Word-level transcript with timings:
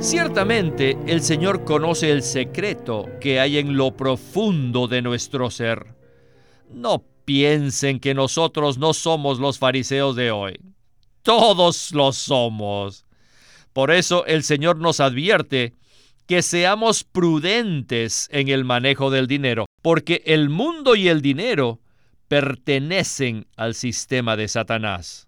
Ciertamente 0.00 0.96
el 1.06 1.22
Señor 1.22 1.64
conoce 1.64 2.12
el 2.12 2.22
secreto 2.22 3.08
que 3.20 3.40
hay 3.40 3.58
en 3.58 3.76
lo 3.76 3.96
profundo 3.96 4.86
de 4.86 5.02
nuestro 5.02 5.50
ser. 5.50 5.94
No 6.72 7.04
piensen 7.24 7.98
que 7.98 8.14
nosotros 8.14 8.78
no 8.78 8.94
somos 8.94 9.40
los 9.40 9.58
fariseos 9.58 10.14
de 10.14 10.30
hoy. 10.30 10.60
Todos 11.22 11.92
lo 11.92 12.12
somos. 12.12 13.04
Por 13.72 13.90
eso 13.90 14.24
el 14.26 14.44
Señor 14.44 14.78
nos 14.78 15.00
advierte 15.00 15.74
que 16.26 16.42
seamos 16.42 17.02
prudentes 17.04 18.28
en 18.30 18.48
el 18.48 18.64
manejo 18.64 19.10
del 19.10 19.26
dinero, 19.26 19.66
porque 19.82 20.22
el 20.26 20.48
mundo 20.48 20.94
y 20.94 21.08
el 21.08 21.22
dinero 21.22 21.80
pertenecen 22.28 23.46
al 23.56 23.74
sistema 23.74 24.36
de 24.36 24.46
Satanás. 24.46 25.27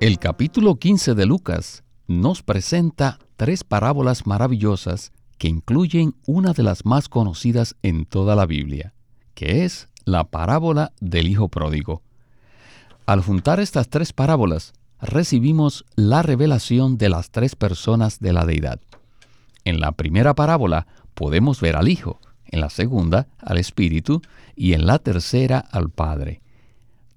El 0.00 0.18
capítulo 0.18 0.76
15 0.76 1.14
de 1.14 1.26
Lucas 1.26 1.84
nos 2.06 2.42
presenta 2.42 3.18
tres 3.36 3.64
parábolas 3.64 4.26
maravillosas 4.26 5.12
que 5.36 5.46
incluyen 5.46 6.14
una 6.26 6.54
de 6.54 6.62
las 6.62 6.86
más 6.86 7.10
conocidas 7.10 7.76
en 7.82 8.06
toda 8.06 8.34
la 8.34 8.46
Biblia, 8.46 8.94
que 9.34 9.66
es 9.66 9.90
la 10.06 10.24
parábola 10.24 10.94
del 11.02 11.28
Hijo 11.28 11.48
Pródigo. 11.50 12.00
Al 13.04 13.20
juntar 13.20 13.60
estas 13.60 13.90
tres 13.90 14.14
parábolas, 14.14 14.72
recibimos 15.02 15.84
la 15.96 16.22
revelación 16.22 16.96
de 16.96 17.10
las 17.10 17.30
tres 17.30 17.54
personas 17.54 18.20
de 18.20 18.32
la 18.32 18.46
deidad. 18.46 18.80
En 19.64 19.80
la 19.80 19.92
primera 19.92 20.34
parábola 20.34 20.86
podemos 21.12 21.60
ver 21.60 21.76
al 21.76 21.88
Hijo, 21.88 22.18
en 22.46 22.62
la 22.62 22.70
segunda 22.70 23.28
al 23.38 23.58
Espíritu 23.58 24.22
y 24.56 24.72
en 24.72 24.86
la 24.86 24.98
tercera 24.98 25.58
al 25.58 25.90
Padre. 25.90 26.40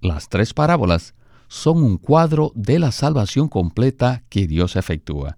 Las 0.01 0.27
tres 0.27 0.53
parábolas 0.53 1.15
son 1.53 1.83
un 1.83 1.97
cuadro 1.97 2.51
de 2.55 2.79
la 2.79 2.91
salvación 2.91 3.47
completa 3.47 4.23
que 4.29 4.47
Dios 4.47 4.75
efectúa. 4.75 5.37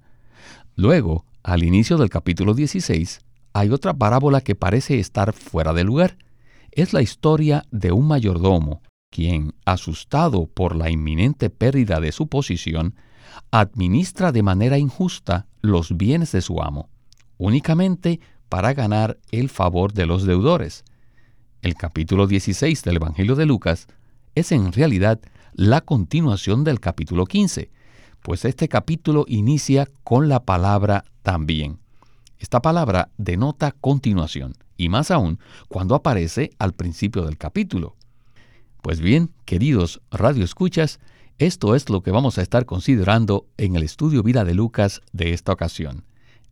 Luego, 0.77 1.25
al 1.43 1.61
inicio 1.61 1.97
del 1.97 2.09
capítulo 2.09 2.53
16, 2.53 3.19
hay 3.51 3.69
otra 3.69 3.93
parábola 3.93 4.39
que 4.39 4.55
parece 4.55 4.97
estar 4.97 5.33
fuera 5.33 5.73
de 5.73 5.83
lugar. 5.83 6.17
Es 6.71 6.93
la 6.93 7.01
historia 7.01 7.65
de 7.69 7.91
un 7.91 8.07
mayordomo, 8.07 8.81
quien, 9.11 9.55
asustado 9.65 10.47
por 10.47 10.77
la 10.77 10.89
inminente 10.89 11.49
pérdida 11.49 11.99
de 11.99 12.13
su 12.13 12.27
posición, 12.27 12.95
administra 13.51 14.31
de 14.31 14.41
manera 14.41 14.77
injusta 14.77 15.47
los 15.61 15.97
bienes 15.97 16.31
de 16.31 16.41
su 16.41 16.61
amo, 16.61 16.87
únicamente 17.37 18.21
para 18.47 18.73
ganar 18.73 19.17
el 19.31 19.49
favor 19.49 19.91
de 19.91 20.05
los 20.05 20.23
deudores. 20.23 20.85
El 21.61 21.75
capítulo 21.75 22.25
16 22.25 22.83
del 22.83 22.95
Evangelio 22.95 23.35
de 23.35 23.45
Lucas 23.45 23.87
es 24.33 24.53
en 24.53 24.71
realidad 24.71 25.19
la 25.57 25.79
continuación 25.79 26.65
del 26.65 26.81
capítulo 26.81 27.25
15, 27.25 27.71
pues 28.21 28.43
este 28.43 28.67
capítulo 28.67 29.23
inicia 29.29 29.87
con 30.03 30.27
la 30.27 30.43
palabra 30.43 31.05
también. 31.23 31.79
Esta 32.39 32.61
palabra 32.61 33.09
denota 33.17 33.71
continuación, 33.71 34.53
y 34.75 34.89
más 34.89 35.11
aún 35.11 35.39
cuando 35.69 35.95
aparece 35.95 36.51
al 36.59 36.73
principio 36.73 37.23
del 37.23 37.37
capítulo. 37.37 37.95
Pues 38.81 38.99
bien, 38.99 39.31
queridos 39.45 40.01
radioescuchas, 40.11 40.99
esto 41.37 41.73
es 41.73 41.89
lo 41.89 42.03
que 42.03 42.11
vamos 42.11 42.37
a 42.37 42.41
estar 42.41 42.65
considerando 42.65 43.47
en 43.57 43.77
el 43.77 43.83
estudio 43.83 44.23
vida 44.23 44.43
de 44.43 44.55
Lucas 44.55 45.01
de 45.13 45.31
esta 45.31 45.53
ocasión. 45.53 46.03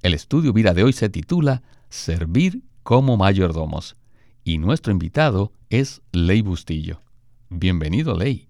El 0.02 0.14
estudio 0.14 0.54
vida 0.54 0.74
de 0.74 0.84
hoy 0.84 0.94
se 0.94 1.10
titula 1.10 1.62
Servir 1.90 2.64
como 2.84 3.18
mayordomos, 3.18 3.98
y 4.46 4.60
nuestro 4.60 4.94
invitado 4.94 5.52
es 5.70 6.02
Ley 6.14 6.42
Bustillo. 6.42 7.02
Bienvenido, 7.50 8.18
Ley. 8.18 8.48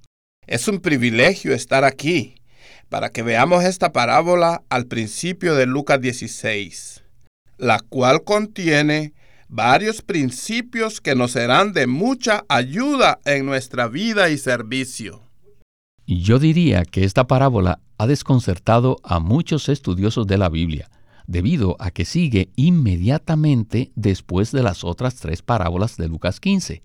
Es 0.47 0.67
un 0.67 0.79
privilegio 0.79 1.53
estar 1.53 1.83
aquí 1.83 2.35
para 2.89 3.09
que 3.09 3.23
veamos 3.23 3.63
esta 3.63 3.91
parábola 3.91 4.61
al 4.69 4.85
principio 4.87 5.55
de 5.55 5.65
Lucas 5.65 6.01
16, 6.01 7.03
la 7.57 7.79
cual 7.79 8.23
contiene 8.23 9.13
varios 9.47 10.01
principios 10.01 10.99
que 10.99 11.15
nos 11.15 11.31
serán 11.31 11.73
de 11.73 11.87
mucha 11.87 12.43
ayuda 12.49 13.19
en 13.25 13.45
nuestra 13.45 13.87
vida 13.87 14.29
y 14.29 14.37
servicio. 14.37 15.21
Yo 16.05 16.39
diría 16.39 16.83
que 16.83 17.05
esta 17.05 17.25
parábola 17.25 17.79
ha 17.97 18.07
desconcertado 18.07 18.97
a 19.03 19.19
muchos 19.19 19.69
estudiosos 19.69 20.27
de 20.27 20.37
la 20.37 20.49
Biblia, 20.49 20.89
debido 21.25 21.77
a 21.79 21.91
que 21.91 22.03
sigue 22.03 22.49
inmediatamente 22.57 23.91
después 23.95 24.51
de 24.51 24.63
las 24.63 24.83
otras 24.83 25.15
tres 25.15 25.41
parábolas 25.41 25.95
de 25.95 26.09
Lucas 26.09 26.41
15. 26.41 26.83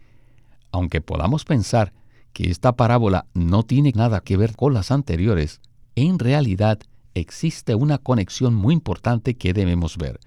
Aunque 0.70 1.00
podamos 1.00 1.44
pensar 1.44 1.92
que 2.38 2.53
esta 2.53 2.76
parábola 2.76 3.26
no 3.34 3.65
tiene 3.65 3.91
nada 3.97 4.21
que 4.21 4.37
ver 4.37 4.54
con 4.54 4.72
las 4.72 4.93
anteriores, 4.93 5.60
en 5.97 6.21
realidad 6.21 6.78
existe 7.15 7.75
una 7.75 7.99
conexión 7.99 8.54
muy 8.54 8.75
importante 8.75 9.37
que 9.37 9.53
debemos 9.53 9.97
ver. 9.97 10.21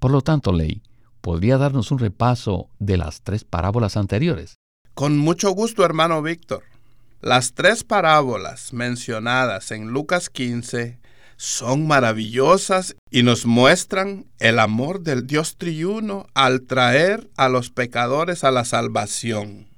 Por 0.00 0.12
lo 0.12 0.22
tanto, 0.22 0.54
Ley, 0.54 0.80
¿podría 1.20 1.58
darnos 1.58 1.90
un 1.90 1.98
repaso 1.98 2.70
de 2.78 2.96
las 2.96 3.20
tres 3.20 3.44
parábolas 3.44 3.98
anteriores? 3.98 4.54
Con 4.94 5.18
mucho 5.18 5.50
gusto, 5.50 5.84
hermano 5.84 6.22
Víctor. 6.22 6.62
Las 7.20 7.52
tres 7.52 7.84
parábolas 7.84 8.72
mencionadas 8.72 9.72
en 9.72 9.88
Lucas 9.88 10.30
15 10.30 11.00
son 11.36 11.86
maravillosas 11.86 12.96
y 13.10 13.24
nos 13.24 13.44
muestran 13.44 14.24
el 14.38 14.58
amor 14.58 15.02
del 15.02 15.26
Dios 15.26 15.58
triuno 15.58 16.28
al 16.32 16.62
traer 16.62 17.30
a 17.36 17.50
los 17.50 17.68
pecadores 17.68 18.42
a 18.42 18.50
la 18.50 18.64
salvación. 18.64 19.71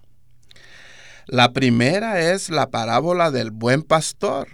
La 1.27 1.53
primera 1.53 2.21
es 2.21 2.51
la 2.51 2.71
parábola 2.71 3.31
del 3.31 3.51
buen 3.51 3.83
pastor, 3.83 4.49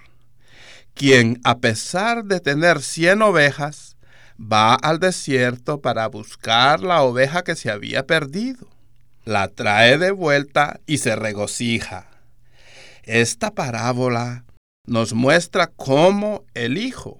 quien 0.95 1.41
a 1.43 1.59
pesar 1.59 2.25
de 2.25 2.39
tener 2.39 2.81
cien 2.81 3.23
ovejas, 3.23 3.97
va 4.41 4.75
al 4.75 5.01
desierto 5.01 5.81
para 5.81 6.07
buscar 6.07 6.81
la 6.81 7.03
oveja 7.03 7.43
que 7.43 7.57
se 7.57 7.71
había 7.71 8.07
perdido. 8.07 8.69
La 9.25 9.49
trae 9.49 9.99
de 9.99 10.13
vuelta 10.13 10.81
y 10.87 10.99
se 10.99 11.17
regocija. 11.17 12.09
Esta 13.03 13.51
parábola 13.51 14.45
nos 14.87 15.13
muestra 15.13 15.67
cómo 15.67 16.45
el 16.55 16.79
Hijo, 16.79 17.19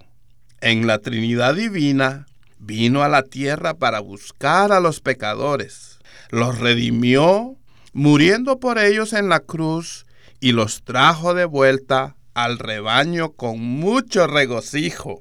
en 0.61 0.87
la 0.87 0.99
Trinidad 0.99 1.55
Divina, 1.55 2.27
vino 2.59 3.03
a 3.03 3.09
la 3.09 3.25
tierra 3.25 3.75
para 3.75 4.01
buscar 4.01 4.71
a 4.73 4.81
los 4.81 5.01
pecadores, 5.01 5.99
los 6.31 6.59
redimió 6.59 7.57
muriendo 7.93 8.61
por 8.61 8.79
ellos 8.79 9.13
en 9.13 9.29
la 9.29 9.41
cruz, 9.41 10.07
y 10.41 10.53
los 10.53 10.83
trajo 10.83 11.35
de 11.35 11.45
vuelta 11.45 12.17
al 12.35 12.59
rebaño 12.59 13.33
con 13.33 13.61
mucho 13.61 14.27
regocijo. 14.27 15.21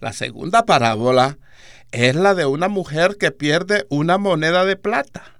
La 0.00 0.12
segunda 0.12 0.64
parábola 0.64 1.38
es 1.90 2.14
la 2.14 2.34
de 2.34 2.46
una 2.46 2.68
mujer 2.68 3.16
que 3.18 3.32
pierde 3.32 3.86
una 3.88 4.18
moneda 4.18 4.64
de 4.64 4.76
plata. 4.76 5.34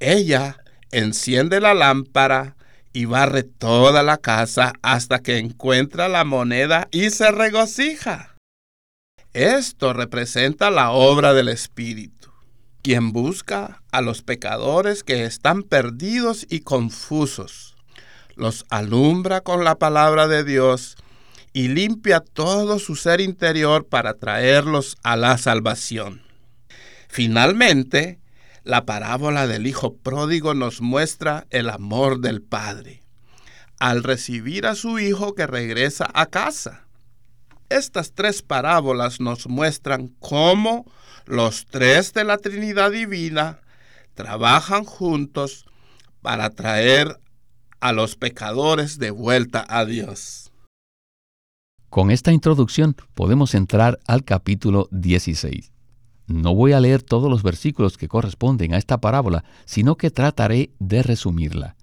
Ella 0.00 0.58
enciende 0.90 1.60
la 1.60 1.72
lámpara 1.72 2.56
y 2.92 3.06
barre 3.06 3.42
toda 3.42 4.02
la 4.02 4.18
casa 4.18 4.74
hasta 4.82 5.20
que 5.20 5.38
encuentra 5.38 6.08
la 6.08 6.24
moneda 6.24 6.88
y 6.90 7.10
se 7.10 7.30
regocija. 7.30 8.34
Esto 9.32 9.94
representa 9.94 10.70
la 10.70 10.90
obra 10.90 11.32
del 11.32 11.48
Espíritu 11.48 12.31
quien 12.82 13.12
busca 13.12 13.82
a 13.92 14.00
los 14.00 14.22
pecadores 14.22 15.04
que 15.04 15.24
están 15.24 15.62
perdidos 15.62 16.46
y 16.50 16.60
confusos, 16.60 17.76
los 18.34 18.66
alumbra 18.70 19.40
con 19.40 19.64
la 19.64 19.76
palabra 19.76 20.26
de 20.28 20.44
Dios 20.44 20.96
y 21.52 21.68
limpia 21.68 22.20
todo 22.20 22.78
su 22.78 22.96
ser 22.96 23.20
interior 23.20 23.86
para 23.86 24.14
traerlos 24.14 24.96
a 25.02 25.16
la 25.16 25.38
salvación. 25.38 26.22
Finalmente, 27.08 28.20
la 28.64 28.86
parábola 28.86 29.46
del 29.46 29.66
Hijo 29.66 29.96
Pródigo 29.96 30.54
nos 30.54 30.80
muestra 30.80 31.46
el 31.50 31.68
amor 31.68 32.20
del 32.20 32.42
Padre 32.42 33.02
al 33.78 34.04
recibir 34.04 34.66
a 34.66 34.76
su 34.76 35.00
Hijo 35.00 35.34
que 35.34 35.46
regresa 35.46 36.08
a 36.14 36.26
casa. 36.26 36.86
Estas 37.72 38.12
tres 38.12 38.42
parábolas 38.42 39.18
nos 39.18 39.48
muestran 39.48 40.08
cómo 40.20 40.84
los 41.24 41.64
tres 41.64 42.12
de 42.12 42.22
la 42.22 42.36
Trinidad 42.36 42.90
Divina 42.90 43.60
trabajan 44.12 44.84
juntos 44.84 45.64
para 46.20 46.50
traer 46.50 47.18
a 47.80 47.92
los 47.92 48.16
pecadores 48.16 48.98
de 48.98 49.10
vuelta 49.10 49.64
a 49.66 49.86
Dios. 49.86 50.52
Con 51.88 52.10
esta 52.10 52.30
introducción 52.30 52.94
podemos 53.14 53.54
entrar 53.54 53.98
al 54.06 54.22
capítulo 54.24 54.88
16. 54.90 55.72
No 56.26 56.54
voy 56.54 56.72
a 56.72 56.80
leer 56.80 57.02
todos 57.02 57.30
los 57.30 57.42
versículos 57.42 57.96
que 57.96 58.06
corresponden 58.06 58.74
a 58.74 58.78
esta 58.78 59.00
parábola, 59.00 59.44
sino 59.64 59.96
que 59.96 60.10
trataré 60.10 60.74
de 60.78 61.02
resumirla. 61.02 61.76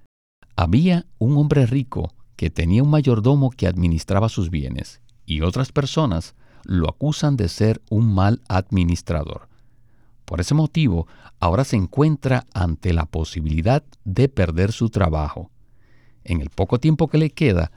Había 0.55 1.07
un 1.17 1.35
hombre 1.37 1.65
rico 1.65 2.13
que 2.35 2.51
tenía 2.51 2.83
un 2.83 2.91
mayordomo 2.91 3.49
que 3.49 3.65
administraba 3.65 4.29
sus 4.29 4.51
bienes, 4.51 5.01
y 5.29 5.41
otras 5.41 5.71
personas 5.71 6.33
lo 6.63 6.89
acusan 6.89 7.37
de 7.37 7.49
ser 7.49 7.81
un 7.89 8.13
mal 8.13 8.41
administrador. 8.47 9.47
Por 10.25 10.41
ese 10.41 10.55
motivo, 10.55 11.07
ahora 11.39 11.63
se 11.63 11.75
encuentra 11.75 12.47
ante 12.53 12.93
la 12.93 13.05
posibilidad 13.05 13.83
de 14.03 14.27
perder 14.27 14.71
su 14.71 14.89
trabajo. 14.89 15.51
En 16.23 16.41
el 16.41 16.49
poco 16.49 16.79
tiempo 16.79 17.07
que 17.07 17.19
le 17.19 17.29
queda, 17.29 17.71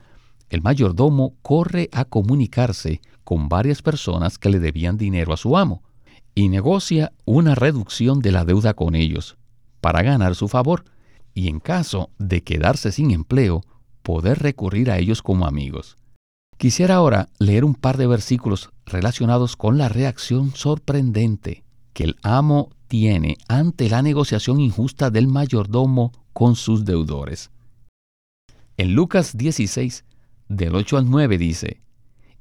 el 0.49 0.63
mayordomo 0.63 1.35
corre 1.43 1.91
a 1.93 2.07
comunicarse 2.07 3.03
con 3.23 3.51
varias 3.51 3.83
personas 3.83 4.39
que 4.39 4.49
le 4.49 4.59
debían 4.59 4.97
dinero 4.97 5.35
a 5.35 5.37
su 5.37 5.57
amo 5.57 5.83
y 6.35 6.49
negocia 6.49 7.13
una 7.27 7.55
reducción 7.55 8.21
de 8.21 8.33
la 8.33 8.47
deuda 8.47 8.73
con 8.73 8.95
ellos 8.95 9.37
para 9.83 10.03
ganar 10.03 10.35
su 10.35 10.49
favor 10.49 10.85
y 11.35 11.49
en 11.49 11.61
caso 11.61 12.11
de 12.19 12.43
quedarse 12.43 12.93
sin 12.93 13.11
empleo, 13.11 13.63
poder 14.03 14.39
recurrir 14.39 14.91
a 14.91 14.99
ellos 14.99 15.23
como 15.23 15.47
amigos. 15.47 15.97
Quisiera 16.63 16.95
ahora 16.95 17.29
leer 17.41 17.65
un 17.65 17.75
par 17.75 17.97
de 17.97 18.07
versículos 18.07 18.71
relacionados 18.87 19.57
con 19.57 19.79
la 19.79 19.89
reacción 19.89 20.55
sorprendente 20.55 21.65
que 21.93 22.05
el 22.05 22.17
amo 22.23 22.71
tiene 22.87 23.37
ante 23.49 23.91
la 23.91 24.01
negociación 24.01 24.61
injusta 24.61 25.11
del 25.11 25.27
mayordomo 25.27 26.13
con 26.33 26.55
sus 26.55 26.85
deudores. 26.85 27.51
En 28.77 28.95
Lucas 28.95 29.37
16, 29.37 30.05
del 30.49 30.77
8 30.77 30.99
al 30.99 31.11
9 31.11 31.37
dice, 31.37 31.81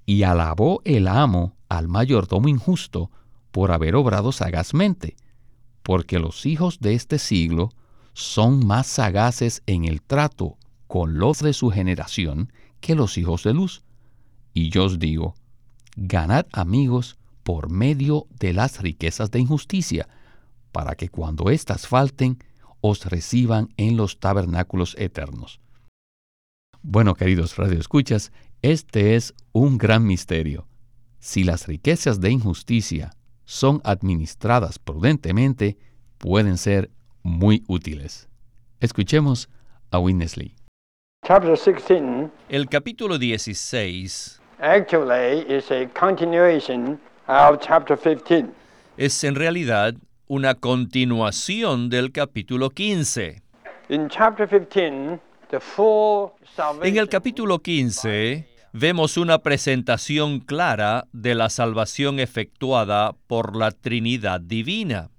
Y 0.06 0.22
alabó 0.22 0.84
el 0.86 1.08
amo 1.08 1.56
al 1.68 1.88
mayordomo 1.88 2.48
injusto 2.48 3.10
por 3.50 3.72
haber 3.72 3.96
obrado 3.96 4.32
sagazmente, 4.32 5.16
porque 5.82 6.20
los 6.20 6.46
hijos 6.46 6.80
de 6.80 6.94
este 6.94 7.18
siglo 7.18 7.72
son 8.14 8.68
más 8.68 8.86
sagaces 8.86 9.64
en 9.66 9.86
el 9.86 10.04
trato 10.04 10.60
con 10.86 11.18
los 11.18 11.40
de 11.40 11.54
su 11.54 11.72
generación 11.72 12.54
que 12.82 12.94
los 12.94 13.18
hijos 13.18 13.42
de 13.42 13.56
luz. 13.56 13.82
Y 14.54 14.70
yo 14.70 14.86
os 14.86 15.00
digo, 15.00 15.36
ganad 15.96 16.46
amigos 16.52 17.18
por 17.44 17.70
medio 17.70 18.28
de 18.40 18.54
las 18.54 18.82
riquezas 18.82 19.32
de 19.32 19.40
injusticia, 19.40 20.08
para 20.72 20.96
que 20.96 21.10
cuando 21.10 21.50
éstas 21.50 21.88
falten, 21.88 22.38
os 22.82 23.06
reciban 23.06 23.70
en 23.78 23.98
los 23.98 24.20
tabernáculos 24.20 24.96
eternos. 24.98 25.60
Bueno, 26.82 27.14
queridos 27.14 27.58
radioescuchas, 27.58 28.32
este 28.62 29.16
es 29.16 29.34
un 29.52 29.78
gran 29.78 30.06
misterio. 30.06 30.68
Si 31.20 31.44
las 31.44 31.68
riquezas 31.68 32.20
de 32.20 32.32
injusticia 32.32 33.12
son 33.46 33.82
administradas 33.84 34.80
prudentemente, 34.80 35.78
pueden 36.18 36.58
ser 36.58 36.90
muy 37.22 37.64
útiles. 37.68 38.30
Escuchemos 38.80 39.50
a 39.92 40.00
Witness 40.00 40.38
Lee. 40.38 40.56
El 42.50 42.68
capítulo 42.68 43.20
16 43.20 44.41
es 48.96 49.24
en 49.24 49.34
realidad 49.34 49.96
una 50.28 50.54
continuación 50.54 51.90
del 51.90 52.12
capítulo 52.12 52.70
15. 52.70 53.42
En 56.84 56.98
el 56.98 57.10
capítulo 57.10 57.58
15 57.58 58.48
vemos 58.72 59.18
una 59.18 59.40
presentación 59.40 60.40
clara 60.40 61.08
de 61.12 61.34
la 61.34 61.50
salvación 61.50 62.20
efectuada 62.20 63.16
por 63.26 63.56
la 63.56 63.72
Trinidad 63.72 64.42
Divina. 64.42 65.10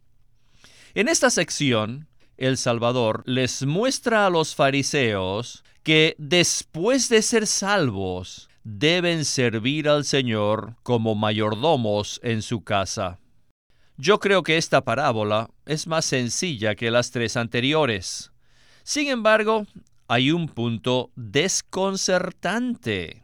En 0.95 1.09
esta 1.09 1.31
sección, 1.31 2.07
el 2.37 2.57
Salvador 2.57 3.25
les 3.27 3.67
muestra 3.67 4.25
a 4.27 4.31
los 4.31 4.55
fariseos 4.55 5.65
que 5.83 6.15
después 6.17 7.09
de 7.09 7.23
ser 7.23 7.49
salvos, 7.49 8.49
deben 8.65 9.25
servir 9.25 9.89
al 9.89 10.05
Señor 10.05 10.77
como 10.83 11.15
mayordomos 11.15 12.21
en 12.23 12.43
su 12.43 12.63
casa. 12.63 13.19
Yo 13.97 14.21
creo 14.21 14.43
que 14.43 14.57
esta 14.57 14.85
parábola 14.85 15.51
es 15.67 15.87
más 15.87 16.05
sencilla 16.05 16.75
que 16.75 16.91
las 16.91 17.11
tres 17.11 17.37
anteriores. 17.37 18.33
Sin 18.83 19.09
embargo, 19.09 19.67
hay 20.09 20.33
un 20.33 20.49
punto 20.49 21.11
desconcertante. 21.15 23.23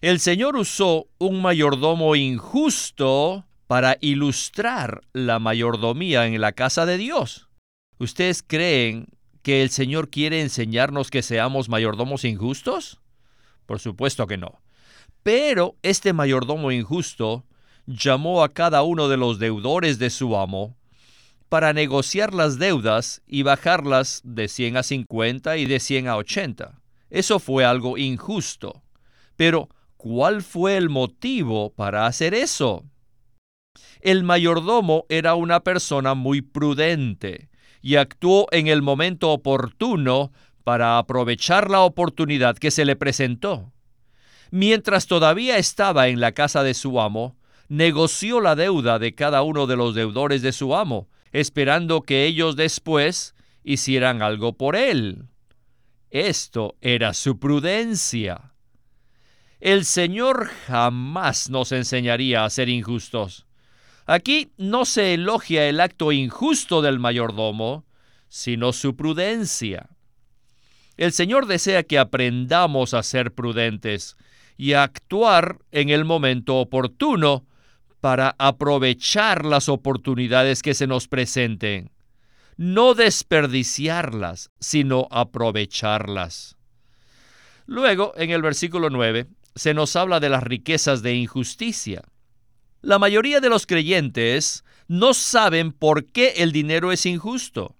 El 0.00 0.20
Señor 0.20 0.56
usó 0.56 1.08
un 1.18 1.42
mayordomo 1.42 2.14
injusto 2.16 3.46
para 3.66 3.96
ilustrar 4.00 5.02
la 5.12 5.38
mayordomía 5.38 6.26
en 6.26 6.40
la 6.40 6.52
casa 6.52 6.86
de 6.86 6.96
Dios. 6.98 7.48
¿Ustedes 7.98 8.42
creen 8.42 9.06
que 9.42 9.62
el 9.62 9.70
Señor 9.70 10.10
quiere 10.10 10.40
enseñarnos 10.40 11.10
que 11.10 11.22
seamos 11.22 11.68
mayordomos 11.68 12.24
injustos? 12.24 13.00
Por 13.70 13.78
supuesto 13.78 14.26
que 14.26 14.36
no. 14.36 14.60
Pero 15.22 15.76
este 15.84 16.12
mayordomo 16.12 16.72
injusto 16.72 17.44
llamó 17.86 18.42
a 18.42 18.48
cada 18.48 18.82
uno 18.82 19.06
de 19.06 19.16
los 19.16 19.38
deudores 19.38 20.00
de 20.00 20.10
su 20.10 20.36
amo 20.36 20.76
para 21.48 21.72
negociar 21.72 22.34
las 22.34 22.58
deudas 22.58 23.22
y 23.28 23.44
bajarlas 23.44 24.22
de 24.24 24.48
100 24.48 24.78
a 24.78 24.82
50 24.82 25.56
y 25.56 25.66
de 25.66 25.78
100 25.78 26.08
a 26.08 26.16
80. 26.16 26.80
Eso 27.10 27.38
fue 27.38 27.64
algo 27.64 27.96
injusto. 27.96 28.82
Pero, 29.36 29.68
¿cuál 29.96 30.42
fue 30.42 30.76
el 30.76 30.88
motivo 30.88 31.70
para 31.70 32.06
hacer 32.06 32.34
eso? 32.34 32.82
El 34.00 34.24
mayordomo 34.24 35.04
era 35.08 35.36
una 35.36 35.60
persona 35.60 36.14
muy 36.14 36.42
prudente 36.42 37.50
y 37.82 37.94
actuó 37.94 38.48
en 38.50 38.66
el 38.66 38.82
momento 38.82 39.30
oportuno 39.30 40.32
para 40.64 40.98
aprovechar 40.98 41.70
la 41.70 41.80
oportunidad 41.80 42.56
que 42.56 42.70
se 42.70 42.84
le 42.84 42.96
presentó. 42.96 43.72
Mientras 44.50 45.06
todavía 45.06 45.58
estaba 45.58 46.08
en 46.08 46.20
la 46.20 46.32
casa 46.32 46.62
de 46.62 46.74
su 46.74 47.00
amo, 47.00 47.36
negoció 47.68 48.40
la 48.40 48.56
deuda 48.56 48.98
de 48.98 49.14
cada 49.14 49.42
uno 49.42 49.66
de 49.66 49.76
los 49.76 49.94
deudores 49.94 50.42
de 50.42 50.52
su 50.52 50.74
amo 50.74 51.08
esperando 51.32 52.02
que 52.02 52.24
ellos 52.24 52.56
después 52.56 53.34
hicieran 53.62 54.22
algo 54.22 54.54
por 54.54 54.76
él. 54.76 55.26
Esto 56.10 56.76
era 56.80 57.14
su 57.14 57.38
prudencia. 57.38 58.52
El 59.60 59.84
Señor 59.84 60.50
jamás 60.66 61.50
nos 61.50 61.70
enseñaría 61.72 62.44
a 62.44 62.50
ser 62.50 62.68
injustos. 62.68 63.46
Aquí 64.06 64.50
no 64.56 64.84
se 64.84 65.14
elogia 65.14 65.68
el 65.68 65.80
acto 65.80 66.10
injusto 66.10 66.82
del 66.82 66.98
mayordomo, 66.98 67.84
sino 68.28 68.72
su 68.72 68.96
prudencia. 68.96 69.90
El 71.00 71.12
Señor 71.12 71.46
desea 71.46 71.82
que 71.82 71.98
aprendamos 71.98 72.92
a 72.92 73.02
ser 73.02 73.32
prudentes 73.32 74.18
y 74.58 74.74
a 74.74 74.82
actuar 74.82 75.56
en 75.72 75.88
el 75.88 76.04
momento 76.04 76.56
oportuno 76.56 77.46
para 78.02 78.36
aprovechar 78.38 79.46
las 79.46 79.70
oportunidades 79.70 80.62
que 80.62 80.74
se 80.74 80.86
nos 80.86 81.08
presenten. 81.08 81.90
No 82.58 82.92
desperdiciarlas, 82.92 84.50
sino 84.60 85.08
aprovecharlas. 85.10 86.58
Luego, 87.64 88.12
en 88.18 88.30
el 88.30 88.42
versículo 88.42 88.90
9, 88.90 89.26
se 89.54 89.72
nos 89.72 89.96
habla 89.96 90.20
de 90.20 90.28
las 90.28 90.42
riquezas 90.42 91.00
de 91.00 91.14
injusticia. 91.14 92.02
La 92.82 92.98
mayoría 92.98 93.40
de 93.40 93.48
los 93.48 93.66
creyentes 93.66 94.64
no 94.86 95.14
saben 95.14 95.72
por 95.72 96.04
qué 96.04 96.34
el 96.36 96.52
dinero 96.52 96.92
es 96.92 97.06
injusto. 97.06 97.74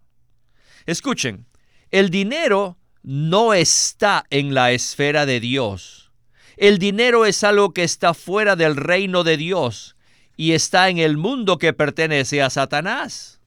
Escuchen, 0.86 1.44
el 1.90 2.08
dinero 2.08 2.78
no 3.02 3.54
está 3.54 4.24
en 4.30 4.54
la 4.54 4.72
esfera 4.72 5.26
de 5.26 5.40
Dios. 5.40 6.10
El 6.56 6.78
dinero 6.78 7.24
es 7.24 7.42
algo 7.42 7.72
que 7.72 7.84
está 7.84 8.12
fuera 8.14 8.56
del 8.56 8.76
reino 8.76 9.24
de 9.24 9.36
Dios 9.36 9.96
y 10.36 10.52
está 10.52 10.88
en 10.88 10.98
el 10.98 11.16
mundo 11.16 11.58
que 11.58 11.72
pertenece 11.72 12.42
a 12.42 12.50
Satanás. 12.50 13.40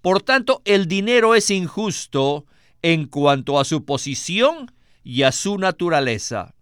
Por 0.00 0.22
tanto, 0.22 0.62
el 0.64 0.86
dinero 0.86 1.34
es 1.34 1.50
injusto 1.50 2.46
en 2.82 3.06
cuanto 3.06 3.58
a 3.58 3.64
su 3.64 3.84
posición 3.84 4.72
y 5.02 5.22
a 5.22 5.32
su 5.32 5.58
naturaleza. 5.58 6.54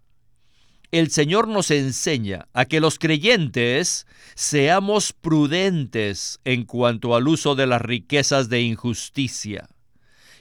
El 0.91 1.11
Señor 1.11 1.47
nos 1.47 1.69
enseña 1.69 2.47
a 2.53 2.65
que 2.65 2.79
los 2.79 2.97
creyentes 2.97 4.07
seamos 4.35 5.13
prudentes 5.13 6.39
en 6.45 6.63
cuanto 6.63 7.13
al 7.15 7.27
uso 7.27 7.55
de 7.55 7.67
las 7.67 7.81
riquezas 7.81 8.49
de 8.49 8.61
injusticia. 8.61 9.67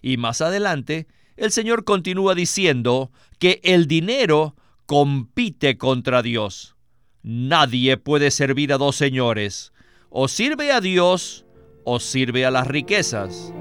Y 0.03 0.19
más 0.19 0.41
adelante, 0.41 1.09
el 1.37 1.53
Señor 1.53 1.85
continúa 1.85 2.35
diciendo 2.35 3.11
que 3.39 3.61
el 3.63 3.87
dinero 3.87 4.57
compite 4.87 5.77
contra 5.77 6.23
Dios. 6.23 6.77
Nadie 7.23 7.97
puede 7.97 8.31
servir 8.31 8.73
a 8.73 8.79
dos 8.79 8.97
señores. 8.97 9.73
O 10.11 10.29
sirve 10.29 10.73
a 10.73 10.81
Dios 10.81 11.45
o 11.85 12.01
sirve 12.01 12.47
a 12.47 12.51
las 12.51 12.67
riquezas. 12.67 13.53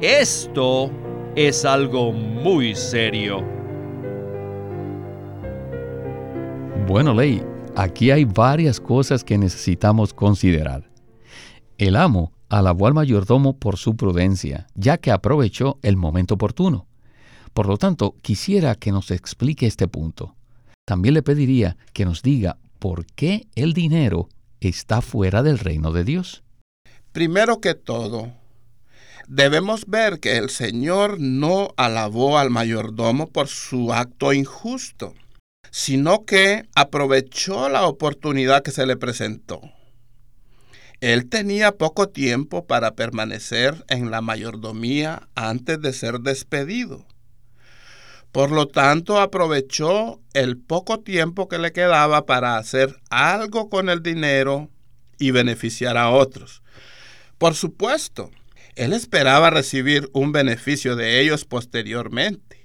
Esto 0.00 0.90
es 1.36 1.64
algo 1.64 2.12
muy 2.12 2.74
serio. 2.74 3.44
Bueno, 6.86 7.14
Ley, 7.14 7.42
aquí 7.76 8.10
hay 8.10 8.24
varias 8.24 8.80
cosas 8.80 9.24
que 9.24 9.38
necesitamos 9.38 10.14
considerar. 10.14 10.90
El 11.78 11.96
amo 11.96 12.32
alabó 12.48 12.86
al 12.86 12.94
mayordomo 12.94 13.58
por 13.58 13.76
su 13.76 13.96
prudencia, 13.96 14.66
ya 14.74 14.98
que 14.98 15.10
aprovechó 15.10 15.78
el 15.82 15.96
momento 15.96 16.34
oportuno. 16.34 16.86
Por 17.52 17.66
lo 17.66 17.76
tanto, 17.76 18.16
quisiera 18.22 18.74
que 18.74 18.92
nos 18.92 19.10
explique 19.10 19.66
este 19.66 19.88
punto. 19.88 20.34
También 20.86 21.14
le 21.14 21.22
pediría 21.22 21.76
que 21.92 22.04
nos 22.04 22.22
diga 22.22 22.58
por 22.78 23.06
qué 23.06 23.46
el 23.54 23.72
dinero 23.72 24.28
está 24.60 25.00
fuera 25.02 25.42
del 25.42 25.58
reino 25.58 25.92
de 25.92 26.04
Dios. 26.04 26.42
Primero 27.12 27.60
que 27.60 27.74
todo, 27.74 28.32
debemos 29.28 29.86
ver 29.86 30.18
que 30.18 30.38
el 30.38 30.50
Señor 30.50 31.20
no 31.20 31.74
alabó 31.76 32.38
al 32.38 32.50
mayordomo 32.50 33.28
por 33.28 33.48
su 33.48 33.92
acto 33.92 34.32
injusto, 34.32 35.14
sino 35.70 36.24
que 36.24 36.68
aprovechó 36.74 37.68
la 37.68 37.86
oportunidad 37.86 38.62
que 38.62 38.70
se 38.70 38.86
le 38.86 38.96
presentó. 38.96 39.60
Él 41.00 41.28
tenía 41.28 41.72
poco 41.72 42.08
tiempo 42.08 42.66
para 42.66 42.94
permanecer 42.94 43.84
en 43.88 44.10
la 44.10 44.20
mayordomía 44.20 45.28
antes 45.34 45.80
de 45.80 45.92
ser 45.92 46.20
despedido. 46.20 47.04
Por 48.32 48.50
lo 48.50 48.66
tanto, 48.66 49.20
aprovechó 49.20 50.20
el 50.32 50.56
poco 50.56 51.00
tiempo 51.00 51.48
que 51.48 51.58
le 51.58 51.72
quedaba 51.72 52.24
para 52.24 52.56
hacer 52.56 52.98
algo 53.10 53.68
con 53.68 53.90
el 53.90 54.02
dinero 54.02 54.70
y 55.18 55.30
beneficiar 55.32 55.98
a 55.98 56.08
otros. 56.08 56.62
Por 57.36 57.54
supuesto, 57.54 58.30
él 58.74 58.94
esperaba 58.94 59.50
recibir 59.50 60.08
un 60.14 60.32
beneficio 60.32 60.96
de 60.96 61.20
ellos 61.20 61.44
posteriormente. 61.44 62.62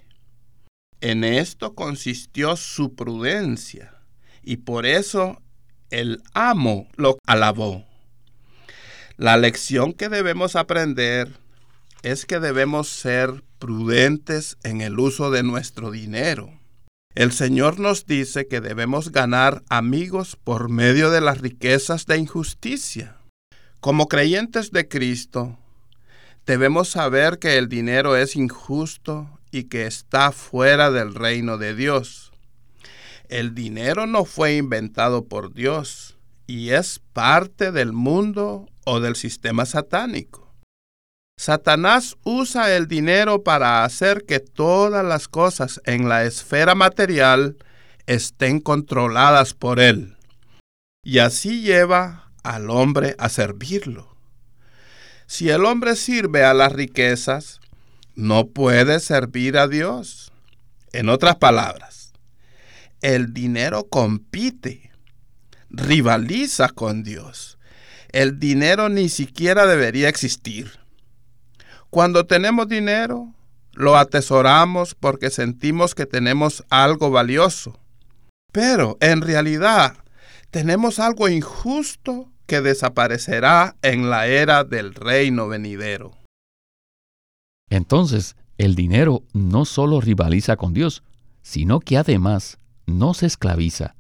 En 1.01 1.25
esto 1.25 1.75
consistió 1.75 2.55
su 2.55 2.95
prudencia, 2.95 3.93
y 4.43 4.57
por 4.57 4.85
eso 4.85 5.41
el 5.89 6.23
amo 6.33 6.87
lo 6.95 7.17
alabó. 7.27 7.85
La 9.17 9.35
lección 9.35 9.93
que 9.93 10.07
debemos 10.07 10.55
aprender 10.55 11.33
es 12.03 12.25
que 12.25 12.39
debemos 12.39 12.87
ser 12.87 13.43
prudentes 13.59 14.57
en 14.63 14.81
el 14.81 14.99
uso 14.99 15.31
de 15.31 15.43
nuestro 15.43 15.91
dinero. 15.91 16.57
El 17.15 17.31
Señor 17.31 17.79
nos 17.79 18.05
dice 18.05 18.47
que 18.47 18.61
debemos 18.61 19.11
ganar 19.11 19.63
amigos 19.69 20.37
por 20.43 20.69
medio 20.69 21.09
de 21.09 21.21
las 21.21 21.41
riquezas 21.41 22.05
de 22.05 22.17
injusticia. 22.17 23.17
Como 23.79 24.07
creyentes 24.07 24.71
de 24.71 24.87
Cristo, 24.87 25.57
debemos 26.45 26.89
saber 26.89 27.39
que 27.39 27.57
el 27.57 27.69
dinero 27.69 28.15
es 28.15 28.35
injusto 28.35 29.39
y 29.51 29.63
que 29.63 29.87
está 29.87 30.31
fuera 30.31 30.91
del 30.91 31.15
reino 31.15 31.57
de 31.57 31.73
Dios. 31.73 32.31
El 33.29 33.55
dinero 33.55 34.07
no 34.07 34.23
fue 34.23 34.55
inventado 34.55 35.25
por 35.25 35.53
Dios 35.53 36.17
y 36.45 36.69
es 36.69 36.99
parte 37.13 37.71
del 37.71 37.93
mundo 37.93 38.67
o 38.85 38.99
del 38.99 39.15
sistema 39.15 39.65
satánico. 39.65 40.46
Satanás 41.39 42.17
usa 42.23 42.75
el 42.75 42.87
dinero 42.87 43.43
para 43.43 43.85
hacer 43.85 44.25
que 44.25 44.39
todas 44.39 45.05
las 45.05 45.27
cosas 45.27 45.79
en 45.85 46.09
la 46.09 46.25
esfera 46.25 46.73
material 46.73 47.57
estén 48.07 48.59
controladas 48.59 49.53
por 49.53 49.79
él. 49.79 50.17
Y 51.03 51.19
así 51.19 51.61
lleva 51.61 52.31
al 52.43 52.71
hombre 52.71 53.15
a 53.19 53.29
servirlo. 53.29 54.17
Si 55.27 55.49
el 55.49 55.65
hombre 55.65 55.95
sirve 55.95 56.43
a 56.43 56.55
las 56.55 56.71
riquezas, 56.71 57.59
no 58.15 58.47
puede 58.47 58.99
servir 58.99 59.57
a 59.57 59.67
Dios. 59.67 60.31
En 60.91 61.07
otras 61.07 61.35
palabras, 61.35 62.13
el 63.01 63.33
dinero 63.33 63.87
compite, 63.87 64.91
rivaliza 65.69 66.69
con 66.69 67.03
Dios. 67.03 67.59
El 68.09 68.39
dinero 68.39 68.89
ni 68.89 69.09
siquiera 69.09 69.67
debería 69.67 70.09
existir. 70.09 70.76
Cuando 71.89 72.25
tenemos 72.25 72.67
dinero, 72.67 73.33
lo 73.73 73.95
atesoramos 73.95 74.95
porque 74.95 75.29
sentimos 75.29 75.95
que 75.95 76.05
tenemos 76.05 76.63
algo 76.69 77.11
valioso. 77.11 77.79
Pero 78.51 78.97
en 79.01 79.21
realidad 79.21 79.95
tenemos 80.49 80.99
algo 80.99 81.29
injusto 81.29 82.29
que 82.45 82.61
desaparecerá 82.61 83.75
en 83.81 84.09
la 84.09 84.27
era 84.27 84.63
del 84.63 84.95
reino 84.95 85.47
venidero. 85.47 86.13
Entonces, 87.69 88.35
el 88.57 88.75
dinero 88.75 89.23
no 89.33 89.65
solo 89.65 90.01
rivaliza 90.01 90.55
con 90.55 90.73
Dios, 90.73 91.03
sino 91.41 91.79
que 91.79 91.97
además 91.97 92.57
no 92.85 93.13
se 93.13 93.25
esclaviza. 93.25 93.95